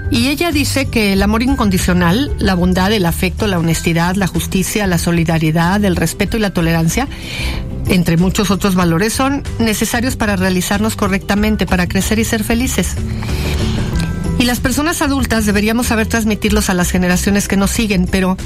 Y 0.10 0.28
ella 0.28 0.52
dice 0.52 0.86
que 0.86 1.14
el 1.14 1.22
amor 1.22 1.44
incondicional, 1.44 2.32
la 2.40 2.56
bondad, 2.56 2.92
el 2.94 3.06
afecto, 3.06 3.46
la 3.48 3.60
honestidad, 3.60 4.16
la 4.16 4.28
justicia, 4.28 4.88
la 4.88 4.98
solidaridad, 4.98 5.84
el 5.84 5.96
respeto 5.96 6.38
y 6.38 6.40
la 6.40 6.52
tolerancia 6.52 7.08
entre 7.90 8.18
muchos 8.18 8.52
otros 8.52 8.76
valores, 8.76 9.14
son 9.14 9.44
necesarios 9.60 10.16
para 10.16 10.36
realizarnos 10.36 10.96
correctamente, 10.96 11.66
para 11.66 11.88
crecer 11.88 12.20
y 12.20 12.26
ser 12.26 12.44
felices. 12.44 12.96
Y 14.40 14.44
las 14.44 14.60
personas 14.60 15.02
adultas 15.02 15.46
deberíamos 15.46 15.88
saber 15.88 16.08
transmitirlos 16.08 16.70
a 16.70 16.74
las 16.74 16.92
generaciones 16.92 17.48
que 17.48 17.58
nos 17.58 17.72
siguen, 17.72 18.08
pero 18.10 18.38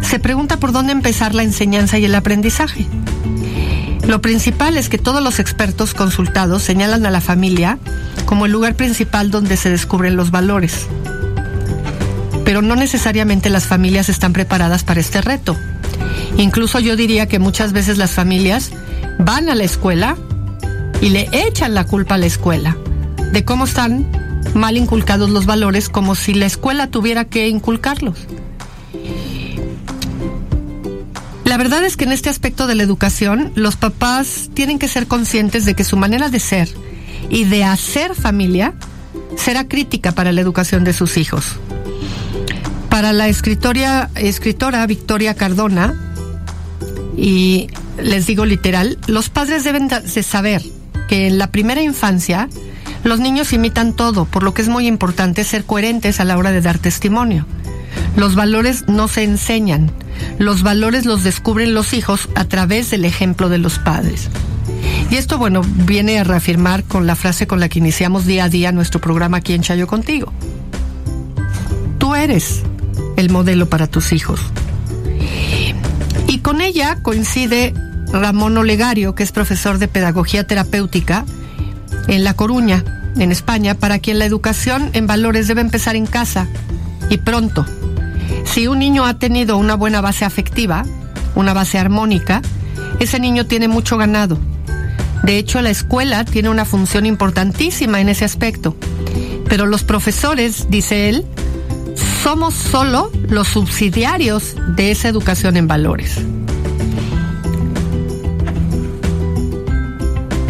se 0.00 0.18
pregunta 0.18 0.58
por 0.58 0.72
dónde 0.72 0.92
empezar 0.92 1.34
la 1.34 1.42
enseñanza 1.42 1.98
y 1.98 2.06
el 2.06 2.14
aprendizaje. 2.14 2.86
Lo 4.06 4.20
principal 4.20 4.76
es 4.76 4.88
que 4.88 4.98
todos 4.98 5.22
los 5.22 5.38
expertos 5.38 5.94
consultados 5.94 6.62
señalan 6.62 7.06
a 7.06 7.10
la 7.10 7.20
familia 7.20 7.78
como 8.26 8.46
el 8.46 8.52
lugar 8.52 8.74
principal 8.74 9.30
donde 9.30 9.56
se 9.56 9.70
descubren 9.70 10.16
los 10.16 10.30
valores. 10.30 10.86
Pero 12.44 12.62
no 12.62 12.74
necesariamente 12.74 13.48
las 13.48 13.66
familias 13.66 14.08
están 14.08 14.32
preparadas 14.32 14.82
para 14.82 15.00
este 15.00 15.20
reto. 15.20 15.56
Incluso 16.36 16.80
yo 16.80 16.96
diría 16.96 17.26
que 17.26 17.38
muchas 17.38 17.72
veces 17.72 17.98
las 17.98 18.10
familias 18.10 18.72
van 19.18 19.48
a 19.48 19.54
la 19.54 19.64
escuela 19.64 20.16
y 21.00 21.10
le 21.10 21.28
echan 21.32 21.74
la 21.74 21.84
culpa 21.84 22.16
a 22.16 22.18
la 22.18 22.26
escuela 22.26 22.76
de 23.32 23.44
cómo 23.44 23.64
están 23.64 24.06
mal 24.54 24.76
inculcados 24.76 25.30
los 25.30 25.46
valores 25.46 25.88
como 25.88 26.14
si 26.14 26.34
la 26.34 26.46
escuela 26.46 26.88
tuviera 26.88 27.24
que 27.24 27.48
inculcarlos. 27.48 28.18
La 31.52 31.58
verdad 31.58 31.84
es 31.84 31.98
que 31.98 32.04
en 32.04 32.12
este 32.12 32.30
aspecto 32.30 32.66
de 32.66 32.74
la 32.74 32.82
educación 32.82 33.52
los 33.56 33.76
papás 33.76 34.48
tienen 34.54 34.78
que 34.78 34.88
ser 34.88 35.06
conscientes 35.06 35.66
de 35.66 35.74
que 35.74 35.84
su 35.84 35.98
manera 35.98 36.30
de 36.30 36.40
ser 36.40 36.70
y 37.28 37.44
de 37.44 37.62
hacer 37.62 38.14
familia 38.14 38.72
será 39.36 39.68
crítica 39.68 40.12
para 40.12 40.32
la 40.32 40.40
educación 40.40 40.82
de 40.82 40.94
sus 40.94 41.18
hijos. 41.18 41.58
Para 42.88 43.12
la 43.12 43.28
escritora, 43.28 44.08
escritora 44.14 44.86
Victoria 44.86 45.34
Cardona, 45.34 45.92
y 47.18 47.66
les 48.02 48.26
digo 48.26 48.46
literal, 48.46 48.96
los 49.06 49.28
padres 49.28 49.62
deben 49.62 49.88
de 49.88 50.22
saber 50.22 50.62
que 51.06 51.26
en 51.26 51.36
la 51.36 51.50
primera 51.50 51.82
infancia 51.82 52.48
los 53.04 53.20
niños 53.20 53.52
imitan 53.52 53.92
todo, 53.92 54.24
por 54.24 54.42
lo 54.42 54.54
que 54.54 54.62
es 54.62 54.68
muy 54.68 54.86
importante 54.86 55.44
ser 55.44 55.66
coherentes 55.66 56.18
a 56.18 56.24
la 56.24 56.38
hora 56.38 56.50
de 56.50 56.62
dar 56.62 56.78
testimonio. 56.78 57.44
Los 58.16 58.36
valores 58.36 58.88
no 58.88 59.06
se 59.06 59.22
enseñan, 59.22 59.92
los 60.38 60.62
valores 60.62 61.04
los 61.04 61.24
descubren 61.24 61.74
los 61.74 61.94
hijos 61.94 62.28
a 62.34 62.44
través 62.44 62.90
del 62.90 63.04
ejemplo 63.04 63.48
de 63.48 63.58
los 63.58 63.78
padres. 63.78 64.28
Y 65.10 65.16
esto, 65.16 65.38
bueno, 65.38 65.62
viene 65.62 66.18
a 66.18 66.24
reafirmar 66.24 66.84
con 66.84 67.06
la 67.06 67.16
frase 67.16 67.46
con 67.46 67.60
la 67.60 67.68
que 67.68 67.78
iniciamos 67.78 68.26
día 68.26 68.44
a 68.44 68.48
día 68.48 68.72
nuestro 68.72 69.00
programa 69.00 69.38
aquí 69.38 69.52
en 69.52 69.62
Chayo 69.62 69.86
Contigo. 69.86 70.32
Tú 71.98 72.14
eres 72.14 72.62
el 73.16 73.30
modelo 73.30 73.68
para 73.68 73.86
tus 73.86 74.12
hijos. 74.12 74.40
Y 76.26 76.38
con 76.38 76.60
ella 76.60 77.02
coincide 77.02 77.74
Ramón 78.12 78.56
Olegario, 78.56 79.14
que 79.14 79.22
es 79.22 79.32
profesor 79.32 79.78
de 79.78 79.88
Pedagogía 79.88 80.46
Terapéutica 80.46 81.24
en 82.08 82.24
La 82.24 82.34
Coruña, 82.34 82.84
en 83.16 83.30
España, 83.32 83.74
para 83.74 83.98
quien 83.98 84.18
la 84.18 84.24
educación 84.24 84.90
en 84.94 85.06
valores 85.06 85.48
debe 85.48 85.60
empezar 85.60 85.96
en 85.96 86.06
casa 86.06 86.48
y 87.10 87.18
pronto. 87.18 87.66
Si 88.44 88.66
un 88.66 88.78
niño 88.78 89.04
ha 89.04 89.18
tenido 89.18 89.56
una 89.56 89.74
buena 89.74 90.00
base 90.00 90.24
afectiva, 90.24 90.84
una 91.34 91.52
base 91.52 91.78
armónica, 91.78 92.42
ese 93.00 93.18
niño 93.18 93.46
tiene 93.46 93.68
mucho 93.68 93.96
ganado. 93.96 94.38
De 95.22 95.38
hecho, 95.38 95.60
la 95.62 95.70
escuela 95.70 96.24
tiene 96.24 96.48
una 96.48 96.64
función 96.64 97.06
importantísima 97.06 98.00
en 98.00 98.08
ese 98.08 98.24
aspecto. 98.24 98.76
Pero 99.48 99.66
los 99.66 99.84
profesores, 99.84 100.66
dice 100.68 101.08
él, 101.08 101.24
somos 102.22 102.54
solo 102.54 103.10
los 103.28 103.48
subsidiarios 103.48 104.54
de 104.76 104.90
esa 104.90 105.08
educación 105.08 105.56
en 105.56 105.68
valores. 105.68 106.18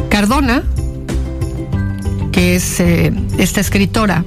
Cardona, 0.08 0.62
que 2.30 2.56
es 2.56 2.80
eh, 2.80 3.12
esta 3.38 3.60
escritora, 3.60 4.24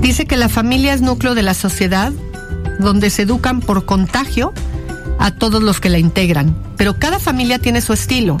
dice 0.00 0.26
que 0.26 0.36
la 0.36 0.48
familia 0.48 0.92
es 0.92 1.02
núcleo 1.02 1.34
de 1.34 1.42
la 1.42 1.54
sociedad 1.54 2.12
donde 2.78 3.10
se 3.10 3.22
educan 3.22 3.60
por 3.60 3.84
contagio 3.84 4.52
a 5.18 5.30
todos 5.30 5.62
los 5.62 5.80
que 5.80 5.88
la 5.88 5.98
integran, 5.98 6.56
pero 6.76 6.98
cada 6.98 7.18
familia 7.18 7.58
tiene 7.58 7.80
su 7.80 7.92
estilo 7.92 8.38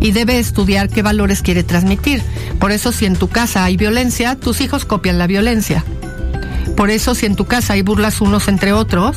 y 0.00 0.12
debe 0.12 0.38
estudiar 0.38 0.88
qué 0.88 1.02
valores 1.02 1.42
quiere 1.42 1.62
transmitir. 1.62 2.22
Por 2.58 2.72
eso 2.72 2.92
si 2.92 3.06
en 3.06 3.16
tu 3.16 3.28
casa 3.28 3.64
hay 3.64 3.76
violencia, 3.76 4.36
tus 4.36 4.60
hijos 4.60 4.84
copian 4.84 5.18
la 5.18 5.26
violencia. 5.26 5.84
Por 6.76 6.90
eso 6.90 7.14
si 7.14 7.26
en 7.26 7.36
tu 7.36 7.46
casa 7.46 7.74
hay 7.74 7.82
burlas 7.82 8.20
unos 8.20 8.48
entre 8.48 8.72
otros, 8.72 9.16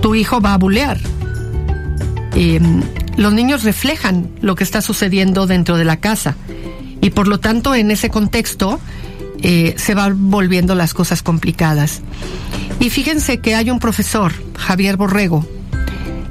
tu 0.00 0.14
hijo 0.14 0.40
va 0.40 0.54
a 0.54 0.58
bulear. 0.58 0.98
Em, 2.34 2.82
los 3.16 3.32
niños 3.32 3.62
reflejan 3.62 4.30
lo 4.40 4.54
que 4.54 4.64
está 4.64 4.80
sucediendo 4.80 5.46
dentro 5.46 5.76
de 5.76 5.84
la 5.84 5.98
casa 5.98 6.36
y 7.00 7.10
por 7.10 7.28
lo 7.28 7.40
tanto 7.40 7.74
en 7.74 7.90
ese 7.90 8.08
contexto 8.08 8.80
eh, 9.42 9.74
se 9.76 9.94
van 9.94 10.30
volviendo 10.30 10.74
las 10.74 10.94
cosas 10.94 11.22
complicadas. 11.22 12.00
Y 12.80 12.90
fíjense 12.90 13.38
que 13.38 13.54
hay 13.54 13.70
un 13.70 13.78
profesor, 13.78 14.32
Javier 14.56 14.96
Borrego, 14.96 15.46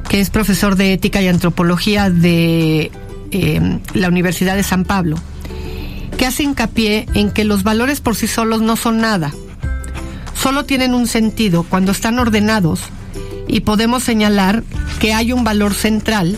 que 0.09 0.19
es 0.19 0.29
profesor 0.29 0.75
de 0.75 0.93
ética 0.93 1.21
y 1.21 1.27
antropología 1.27 2.09
de 2.09 2.91
em, 3.31 3.79
la 3.93 4.07
Universidad 4.07 4.55
de 4.55 4.63
San 4.63 4.85
Pablo, 4.85 5.17
que 6.17 6.25
hace 6.25 6.43
hincapié 6.43 7.05
en 7.13 7.31
que 7.31 7.43
los 7.43 7.63
valores 7.63 8.01
por 8.01 8.15
sí 8.15 8.27
solos 8.27 8.61
no 8.61 8.75
son 8.75 8.99
nada, 8.99 9.31
solo 10.33 10.65
tienen 10.65 10.93
un 10.93 11.07
sentido 11.07 11.63
cuando 11.63 11.91
están 11.91 12.19
ordenados 12.19 12.81
y 13.47 13.61
podemos 13.61 14.03
señalar 14.03 14.63
que 14.99 15.13
hay 15.13 15.33
un 15.33 15.43
valor 15.43 15.73
central 15.73 16.37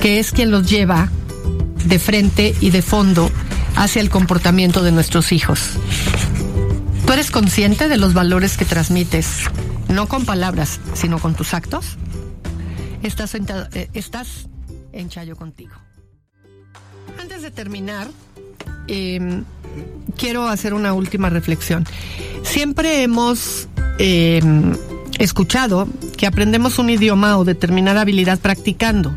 que 0.00 0.18
es 0.18 0.32
quien 0.32 0.50
los 0.50 0.68
lleva 0.68 1.08
de 1.84 1.98
frente 1.98 2.54
y 2.60 2.70
de 2.70 2.82
fondo 2.82 3.30
hacia 3.76 4.00
el 4.00 4.10
comportamiento 4.10 4.82
de 4.82 4.92
nuestros 4.92 5.32
hijos. 5.32 5.70
¿Tú 7.06 7.12
eres 7.12 7.30
consciente 7.30 7.88
de 7.88 7.98
los 7.98 8.14
valores 8.14 8.56
que 8.56 8.64
transmites, 8.64 9.44
no 9.88 10.06
con 10.08 10.24
palabras, 10.24 10.80
sino 10.94 11.18
con 11.18 11.34
tus 11.34 11.54
actos? 11.54 11.96
Estás 13.02 13.34
en, 13.34 13.46
eh, 13.74 13.88
estás 13.92 14.48
en 14.92 15.08
Chayo 15.08 15.36
contigo. 15.36 15.74
Antes 17.20 17.42
de 17.42 17.50
terminar, 17.50 18.08
eh, 18.88 19.42
quiero 20.16 20.48
hacer 20.48 20.72
una 20.72 20.94
última 20.94 21.28
reflexión. 21.30 21.84
Siempre 22.42 23.02
hemos 23.02 23.68
eh, 23.98 24.40
escuchado 25.18 25.88
que 26.16 26.26
aprendemos 26.26 26.78
un 26.78 26.90
idioma 26.90 27.38
o 27.38 27.44
determinada 27.44 28.02
habilidad 28.02 28.38
practicando. 28.38 29.14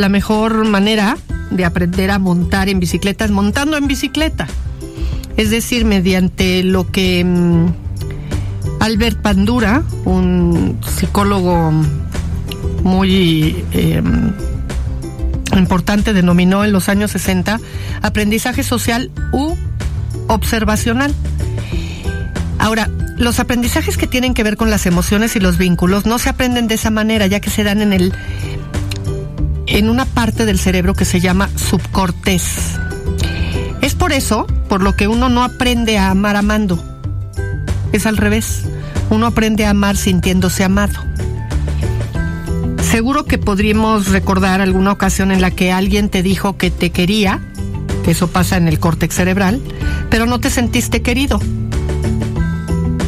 La 0.00 0.08
mejor 0.08 0.64
manera 0.64 1.18
de 1.50 1.66
aprender 1.66 2.10
a 2.10 2.18
montar 2.18 2.70
en 2.70 2.80
bicicleta 2.80 3.26
es 3.26 3.30
montando 3.30 3.76
en 3.76 3.86
bicicleta. 3.86 4.46
Es 5.36 5.50
decir, 5.50 5.84
mediante 5.84 6.64
lo 6.64 6.90
que 6.90 7.22
mm, 7.22 7.66
Albert 8.80 9.20
Pandura, 9.20 9.82
un 10.06 10.78
psicólogo 10.96 11.72
muy 12.82 13.62
eh, 13.72 14.02
importante, 15.54 16.14
denominó 16.14 16.64
en 16.64 16.72
los 16.72 16.88
años 16.88 17.10
60 17.10 17.60
aprendizaje 18.00 18.62
social 18.62 19.10
u 19.32 19.54
observacional. 20.28 21.14
Ahora, 22.58 22.88
los 23.18 23.38
aprendizajes 23.38 23.98
que 23.98 24.06
tienen 24.06 24.32
que 24.32 24.44
ver 24.44 24.56
con 24.56 24.70
las 24.70 24.86
emociones 24.86 25.36
y 25.36 25.40
los 25.40 25.58
vínculos 25.58 26.06
no 26.06 26.18
se 26.18 26.30
aprenden 26.30 26.68
de 26.68 26.76
esa 26.76 26.88
manera, 26.88 27.26
ya 27.26 27.40
que 27.40 27.50
se 27.50 27.64
dan 27.64 27.82
en 27.82 27.92
el 27.92 28.14
en 29.70 29.88
una 29.88 30.04
parte 30.04 30.44
del 30.44 30.58
cerebro 30.58 30.94
que 30.94 31.04
se 31.04 31.20
llama 31.20 31.48
subcortés. 31.56 32.78
Es 33.80 33.94
por 33.94 34.12
eso 34.12 34.46
por 34.68 34.82
lo 34.82 34.94
que 34.96 35.08
uno 35.08 35.28
no 35.28 35.42
aprende 35.42 35.96
a 35.96 36.10
amar 36.10 36.36
amando. 36.36 36.82
Es 37.92 38.06
al 38.06 38.16
revés. 38.16 38.64
Uno 39.10 39.26
aprende 39.26 39.64
a 39.64 39.70
amar 39.70 39.96
sintiéndose 39.96 40.64
amado. 40.64 41.00
Seguro 42.82 43.24
que 43.24 43.38
podríamos 43.38 44.08
recordar 44.08 44.60
alguna 44.60 44.92
ocasión 44.92 45.30
en 45.30 45.40
la 45.40 45.52
que 45.52 45.72
alguien 45.72 46.08
te 46.08 46.22
dijo 46.22 46.56
que 46.56 46.70
te 46.70 46.90
quería, 46.90 47.40
que 48.04 48.10
eso 48.10 48.28
pasa 48.28 48.56
en 48.56 48.66
el 48.66 48.80
córtex 48.80 49.14
cerebral, 49.14 49.60
pero 50.10 50.26
no 50.26 50.40
te 50.40 50.50
sentiste 50.50 51.00
querido, 51.00 51.40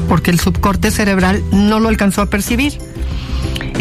porque 0.08 0.30
el 0.30 0.38
subcorte 0.38 0.92
cerebral 0.92 1.42
no 1.50 1.80
lo 1.80 1.88
alcanzó 1.88 2.22
a 2.22 2.26
percibir. 2.26 2.78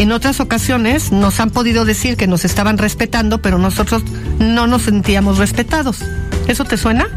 En 0.02 0.12
otras 0.12 0.40
ocasiones 0.40 1.12
nos 1.12 1.40
han 1.40 1.52
podido 1.52 1.86
decir 1.86 2.18
que 2.18 2.26
nos 2.26 2.44
estaban 2.44 2.80
respetando, 2.80 3.40
pero 3.44 3.60
nosotros 3.60 4.02
no 4.40 4.66
nos 4.66 4.82
sentíamos 4.82 5.38
respetados. 5.38 6.00
¿Eso 6.48 6.66
te 6.66 6.76
suena? 6.76 7.08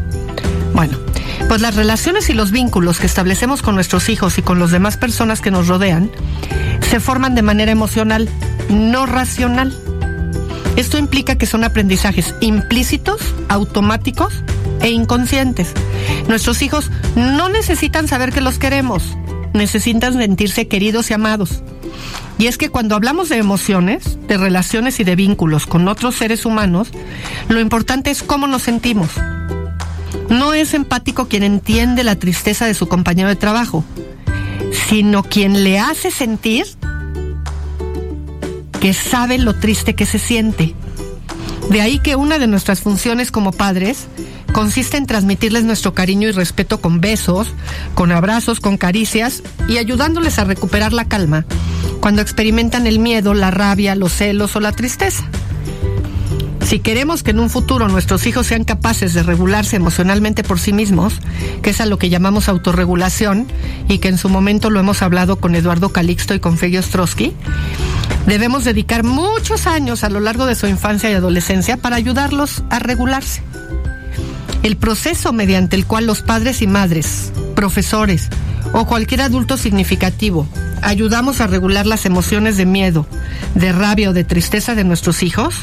Bueno, 0.71 0.95
pues 1.47 1.61
las 1.61 1.75
relaciones 1.75 2.29
y 2.29 2.33
los 2.33 2.51
vínculos 2.51 2.99
que 2.99 3.07
establecemos 3.07 3.63
con 3.63 3.73
nuestros 3.73 4.07
hijos 4.07 4.37
y 4.37 4.43
con 4.43 4.59
las 4.59 4.69
demás 4.69 4.97
personas 4.97 5.41
que 5.41 5.49
nos 5.49 5.67
rodean 5.67 6.11
se 6.87 6.99
forman 6.99 7.33
de 7.33 7.41
manera 7.41 7.71
emocional, 7.71 8.29
no 8.69 9.07
racional. 9.07 9.75
Esto 10.75 10.99
implica 10.99 11.39
que 11.39 11.47
son 11.47 11.63
aprendizajes 11.63 12.35
implícitos, 12.39 13.19
automáticos 13.49 14.43
e 14.81 14.91
inconscientes. 14.91 15.73
Nuestros 16.27 16.61
hijos 16.61 16.91
no 17.15 17.49
necesitan 17.49 18.07
saber 18.07 18.31
que 18.31 18.41
los 18.41 18.59
queremos, 18.59 19.17
necesitan 19.55 20.13
sentirse 20.13 20.67
queridos 20.67 21.09
y 21.09 21.15
amados. 21.15 21.63
Y 22.37 22.47
es 22.47 22.57
que 22.57 22.69
cuando 22.69 22.95
hablamos 22.95 23.29
de 23.29 23.37
emociones, 23.37 24.17
de 24.27 24.37
relaciones 24.37 24.99
y 24.99 25.03
de 25.03 25.15
vínculos 25.15 25.65
con 25.65 25.87
otros 25.87 26.15
seres 26.15 26.45
humanos, 26.45 26.89
lo 27.47 27.59
importante 27.59 28.11
es 28.11 28.23
cómo 28.23 28.47
nos 28.47 28.63
sentimos. 28.63 29.11
No 30.29 30.53
es 30.53 30.73
empático 30.73 31.27
quien 31.27 31.43
entiende 31.43 32.03
la 32.03 32.15
tristeza 32.15 32.65
de 32.65 32.73
su 32.73 32.87
compañero 32.87 33.29
de 33.29 33.35
trabajo, 33.35 33.85
sino 34.89 35.23
quien 35.23 35.63
le 35.63 35.79
hace 35.79 36.11
sentir 36.11 36.65
que 38.81 38.93
sabe 38.93 39.37
lo 39.37 39.55
triste 39.55 39.95
que 39.95 40.05
se 40.05 40.19
siente. 40.19 40.75
De 41.69 41.81
ahí 41.81 41.99
que 41.99 42.15
una 42.15 42.37
de 42.37 42.47
nuestras 42.47 42.81
funciones 42.81 43.31
como 43.31 43.51
padres 43.51 44.07
consiste 44.51 44.97
en 44.97 45.07
transmitirles 45.07 45.63
nuestro 45.63 45.93
cariño 45.93 46.27
y 46.27 46.31
respeto 46.31 46.81
con 46.81 47.01
besos, 47.01 47.47
con 47.95 48.11
abrazos, 48.11 48.59
con 48.59 48.77
caricias 48.77 49.41
y 49.67 49.77
ayudándoles 49.77 50.37
a 50.37 50.43
recuperar 50.43 50.93
la 50.93 51.05
calma 51.05 51.45
cuando 52.05 52.21
experimentan 52.21 52.85
el 52.85 52.99
miedo, 52.99 53.33
la 53.33 53.49
rabia, 53.49 53.95
los 53.95 54.13
celos 54.13 54.55
o 54.55 54.59
la 54.59 54.71
tristeza. 54.71 55.23
Si 56.63 56.77
queremos 56.77 57.23
que 57.23 57.31
en 57.31 57.39
un 57.39 57.49
futuro 57.49 57.87
nuestros 57.87 58.27
hijos 58.27 58.45
sean 58.45 58.63
capaces 58.63 59.15
de 59.15 59.23
regularse 59.23 59.77
emocionalmente 59.77 60.43
por 60.43 60.59
sí 60.59 60.71
mismos, 60.71 61.19
que 61.63 61.71
es 61.71 61.81
a 61.81 61.87
lo 61.87 61.97
que 61.97 62.09
llamamos 62.09 62.47
autorregulación, 62.47 63.47
y 63.89 63.97
que 63.97 64.09
en 64.09 64.19
su 64.19 64.29
momento 64.29 64.69
lo 64.69 64.79
hemos 64.79 65.01
hablado 65.01 65.37
con 65.37 65.55
Eduardo 65.55 65.89
Calixto 65.89 66.35
y 66.35 66.39
con 66.39 66.59
Fegio 66.59 66.81
Ostrowski, 66.81 67.33
debemos 68.27 68.65
dedicar 68.65 69.03
muchos 69.03 69.65
años 69.65 70.03
a 70.03 70.11
lo 70.11 70.19
largo 70.19 70.45
de 70.45 70.53
su 70.53 70.67
infancia 70.67 71.09
y 71.09 71.15
adolescencia 71.15 71.75
para 71.75 71.95
ayudarlos 71.95 72.61
a 72.69 72.77
regularse. 72.77 73.41
El 74.61 74.77
proceso 74.77 75.33
mediante 75.33 75.75
el 75.75 75.87
cual 75.87 76.05
los 76.05 76.21
padres 76.21 76.61
y 76.61 76.67
madres, 76.67 77.31
profesores 77.55 78.29
o 78.73 78.85
cualquier 78.85 79.21
adulto 79.21 79.57
significativo 79.57 80.47
ayudamos 80.85 81.41
a 81.41 81.47
regular 81.47 81.87
las 81.87 82.05
emociones 82.05 82.57
de 82.57 82.65
miedo, 82.65 83.07
de 83.55 83.71
rabia 83.71 84.11
o 84.11 84.13
de 84.13 84.23
tristeza 84.23 84.75
de 84.75 84.83
nuestros 84.83 85.23
hijos, 85.23 85.55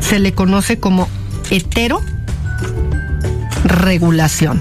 se 0.00 0.18
le 0.18 0.34
conoce 0.34 0.78
como 0.78 1.08
hetero 1.50 2.02
regulación. 3.64 4.60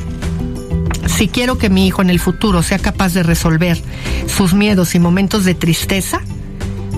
Si 1.06 1.28
quiero 1.28 1.58
que 1.58 1.70
mi 1.70 1.86
hijo 1.86 2.02
en 2.02 2.10
el 2.10 2.20
futuro 2.20 2.64
sea 2.64 2.80
capaz 2.80 3.14
de 3.14 3.24
resolver 3.24 3.82
sus 4.28 4.54
miedos 4.54 4.96
y 4.96 5.00
momentos 5.00 5.44
de 5.44 5.54
tristeza, 5.54 6.22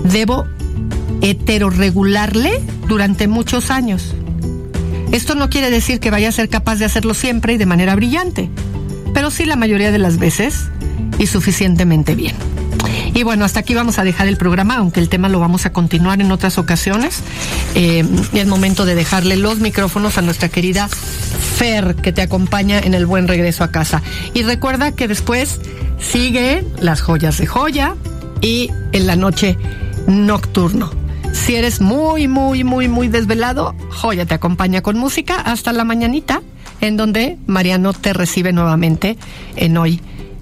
debo 0.04 0.46
heteroregularle 1.22 2.60
durante 2.86 3.26
muchos 3.26 3.70
años. 3.70 4.14
Esto 5.10 5.34
no 5.34 5.50
quiere 5.50 5.70
decir 5.70 5.98
que 5.98 6.10
vaya 6.10 6.28
a 6.28 6.32
ser 6.32 6.48
capaz 6.48 6.76
de 6.76 6.84
hacerlo 6.84 7.14
siempre 7.14 7.54
y 7.54 7.58
de 7.58 7.66
manera 7.66 7.96
brillante, 7.96 8.48
pero 9.12 9.30
sí 9.30 9.44
la 9.44 9.56
mayoría 9.56 9.90
de 9.90 9.98
las 9.98 10.18
veces 10.18 10.68
y 11.18 11.26
suficientemente 11.26 12.14
bien. 12.14 12.51
Y 13.14 13.24
bueno, 13.24 13.44
hasta 13.44 13.60
aquí 13.60 13.74
vamos 13.74 13.98
a 13.98 14.04
dejar 14.04 14.26
el 14.28 14.36
programa, 14.36 14.76
aunque 14.76 15.00
el 15.00 15.08
tema 15.08 15.28
lo 15.28 15.38
vamos 15.38 15.66
a 15.66 15.72
continuar 15.72 16.20
en 16.20 16.32
otras 16.32 16.58
ocasiones. 16.58 17.20
Eh, 17.74 18.04
es 18.32 18.46
momento 18.46 18.84
de 18.84 18.94
dejarle 18.94 19.36
los 19.36 19.58
micrófonos 19.58 20.18
a 20.18 20.22
nuestra 20.22 20.48
querida 20.48 20.88
Fer, 20.88 21.96
que 21.96 22.12
te 22.12 22.22
acompaña 22.22 22.78
en 22.78 22.94
el 22.94 23.06
buen 23.06 23.28
regreso 23.28 23.64
a 23.64 23.70
casa. 23.70 24.02
Y 24.34 24.42
recuerda 24.42 24.92
que 24.92 25.08
después 25.08 25.60
sigue 25.98 26.64
las 26.80 27.02
joyas 27.02 27.38
de 27.38 27.46
joya 27.46 27.94
y 28.40 28.70
en 28.92 29.06
la 29.06 29.16
noche 29.16 29.58
nocturno. 30.06 30.90
Si 31.32 31.54
eres 31.54 31.80
muy, 31.80 32.28
muy, 32.28 32.62
muy, 32.62 32.88
muy 32.88 33.08
desvelado, 33.08 33.74
Joya 33.88 34.26
te 34.26 34.34
acompaña 34.34 34.82
con 34.82 34.98
música 34.98 35.36
hasta 35.36 35.72
la 35.72 35.84
mañanita, 35.84 36.42
en 36.80 36.96
donde 36.96 37.38
Mariano 37.46 37.94
te 37.94 38.12
recibe 38.12 38.52
nuevamente 38.52 39.16
en 39.56 39.76
Hoy 39.78 40.00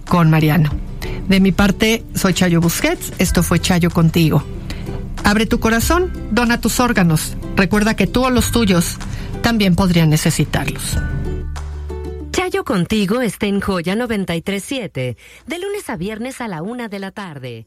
con 0.09 0.30
Mariano. 0.30 0.89
De 1.31 1.38
mi 1.38 1.53
parte, 1.53 2.03
soy 2.16 2.35
Chayo 2.35 2.61
Busquets. 2.61 3.12
Esto 3.21 3.45
fue 3.45 3.61
Chayo 3.61 3.90
contigo. 3.90 4.43
Abre 5.23 5.47
tu 5.47 5.61
corazón, 5.61 6.11
dona 6.33 6.61
tus 6.61 6.81
órganos. 6.81 7.37
Recuerda 7.55 7.95
que 7.95 8.09
tú 8.09 8.25
o 8.25 8.31
los 8.31 8.51
tuyos 8.51 8.97
también 9.40 9.77
podrían 9.77 10.11
necesitarlos. 10.11 10.97
Chayo 12.33 12.64
contigo 12.64 13.21
está 13.21 13.47
en 13.47 13.61
Joya 13.61 13.95
937, 13.95 15.16
de 15.47 15.59
lunes 15.61 15.88
a 15.88 15.97
viernes 15.97 16.40
a 16.40 16.49
la 16.49 16.62
una 16.62 16.88
de 16.88 16.99
la 16.99 17.12
tarde. 17.12 17.66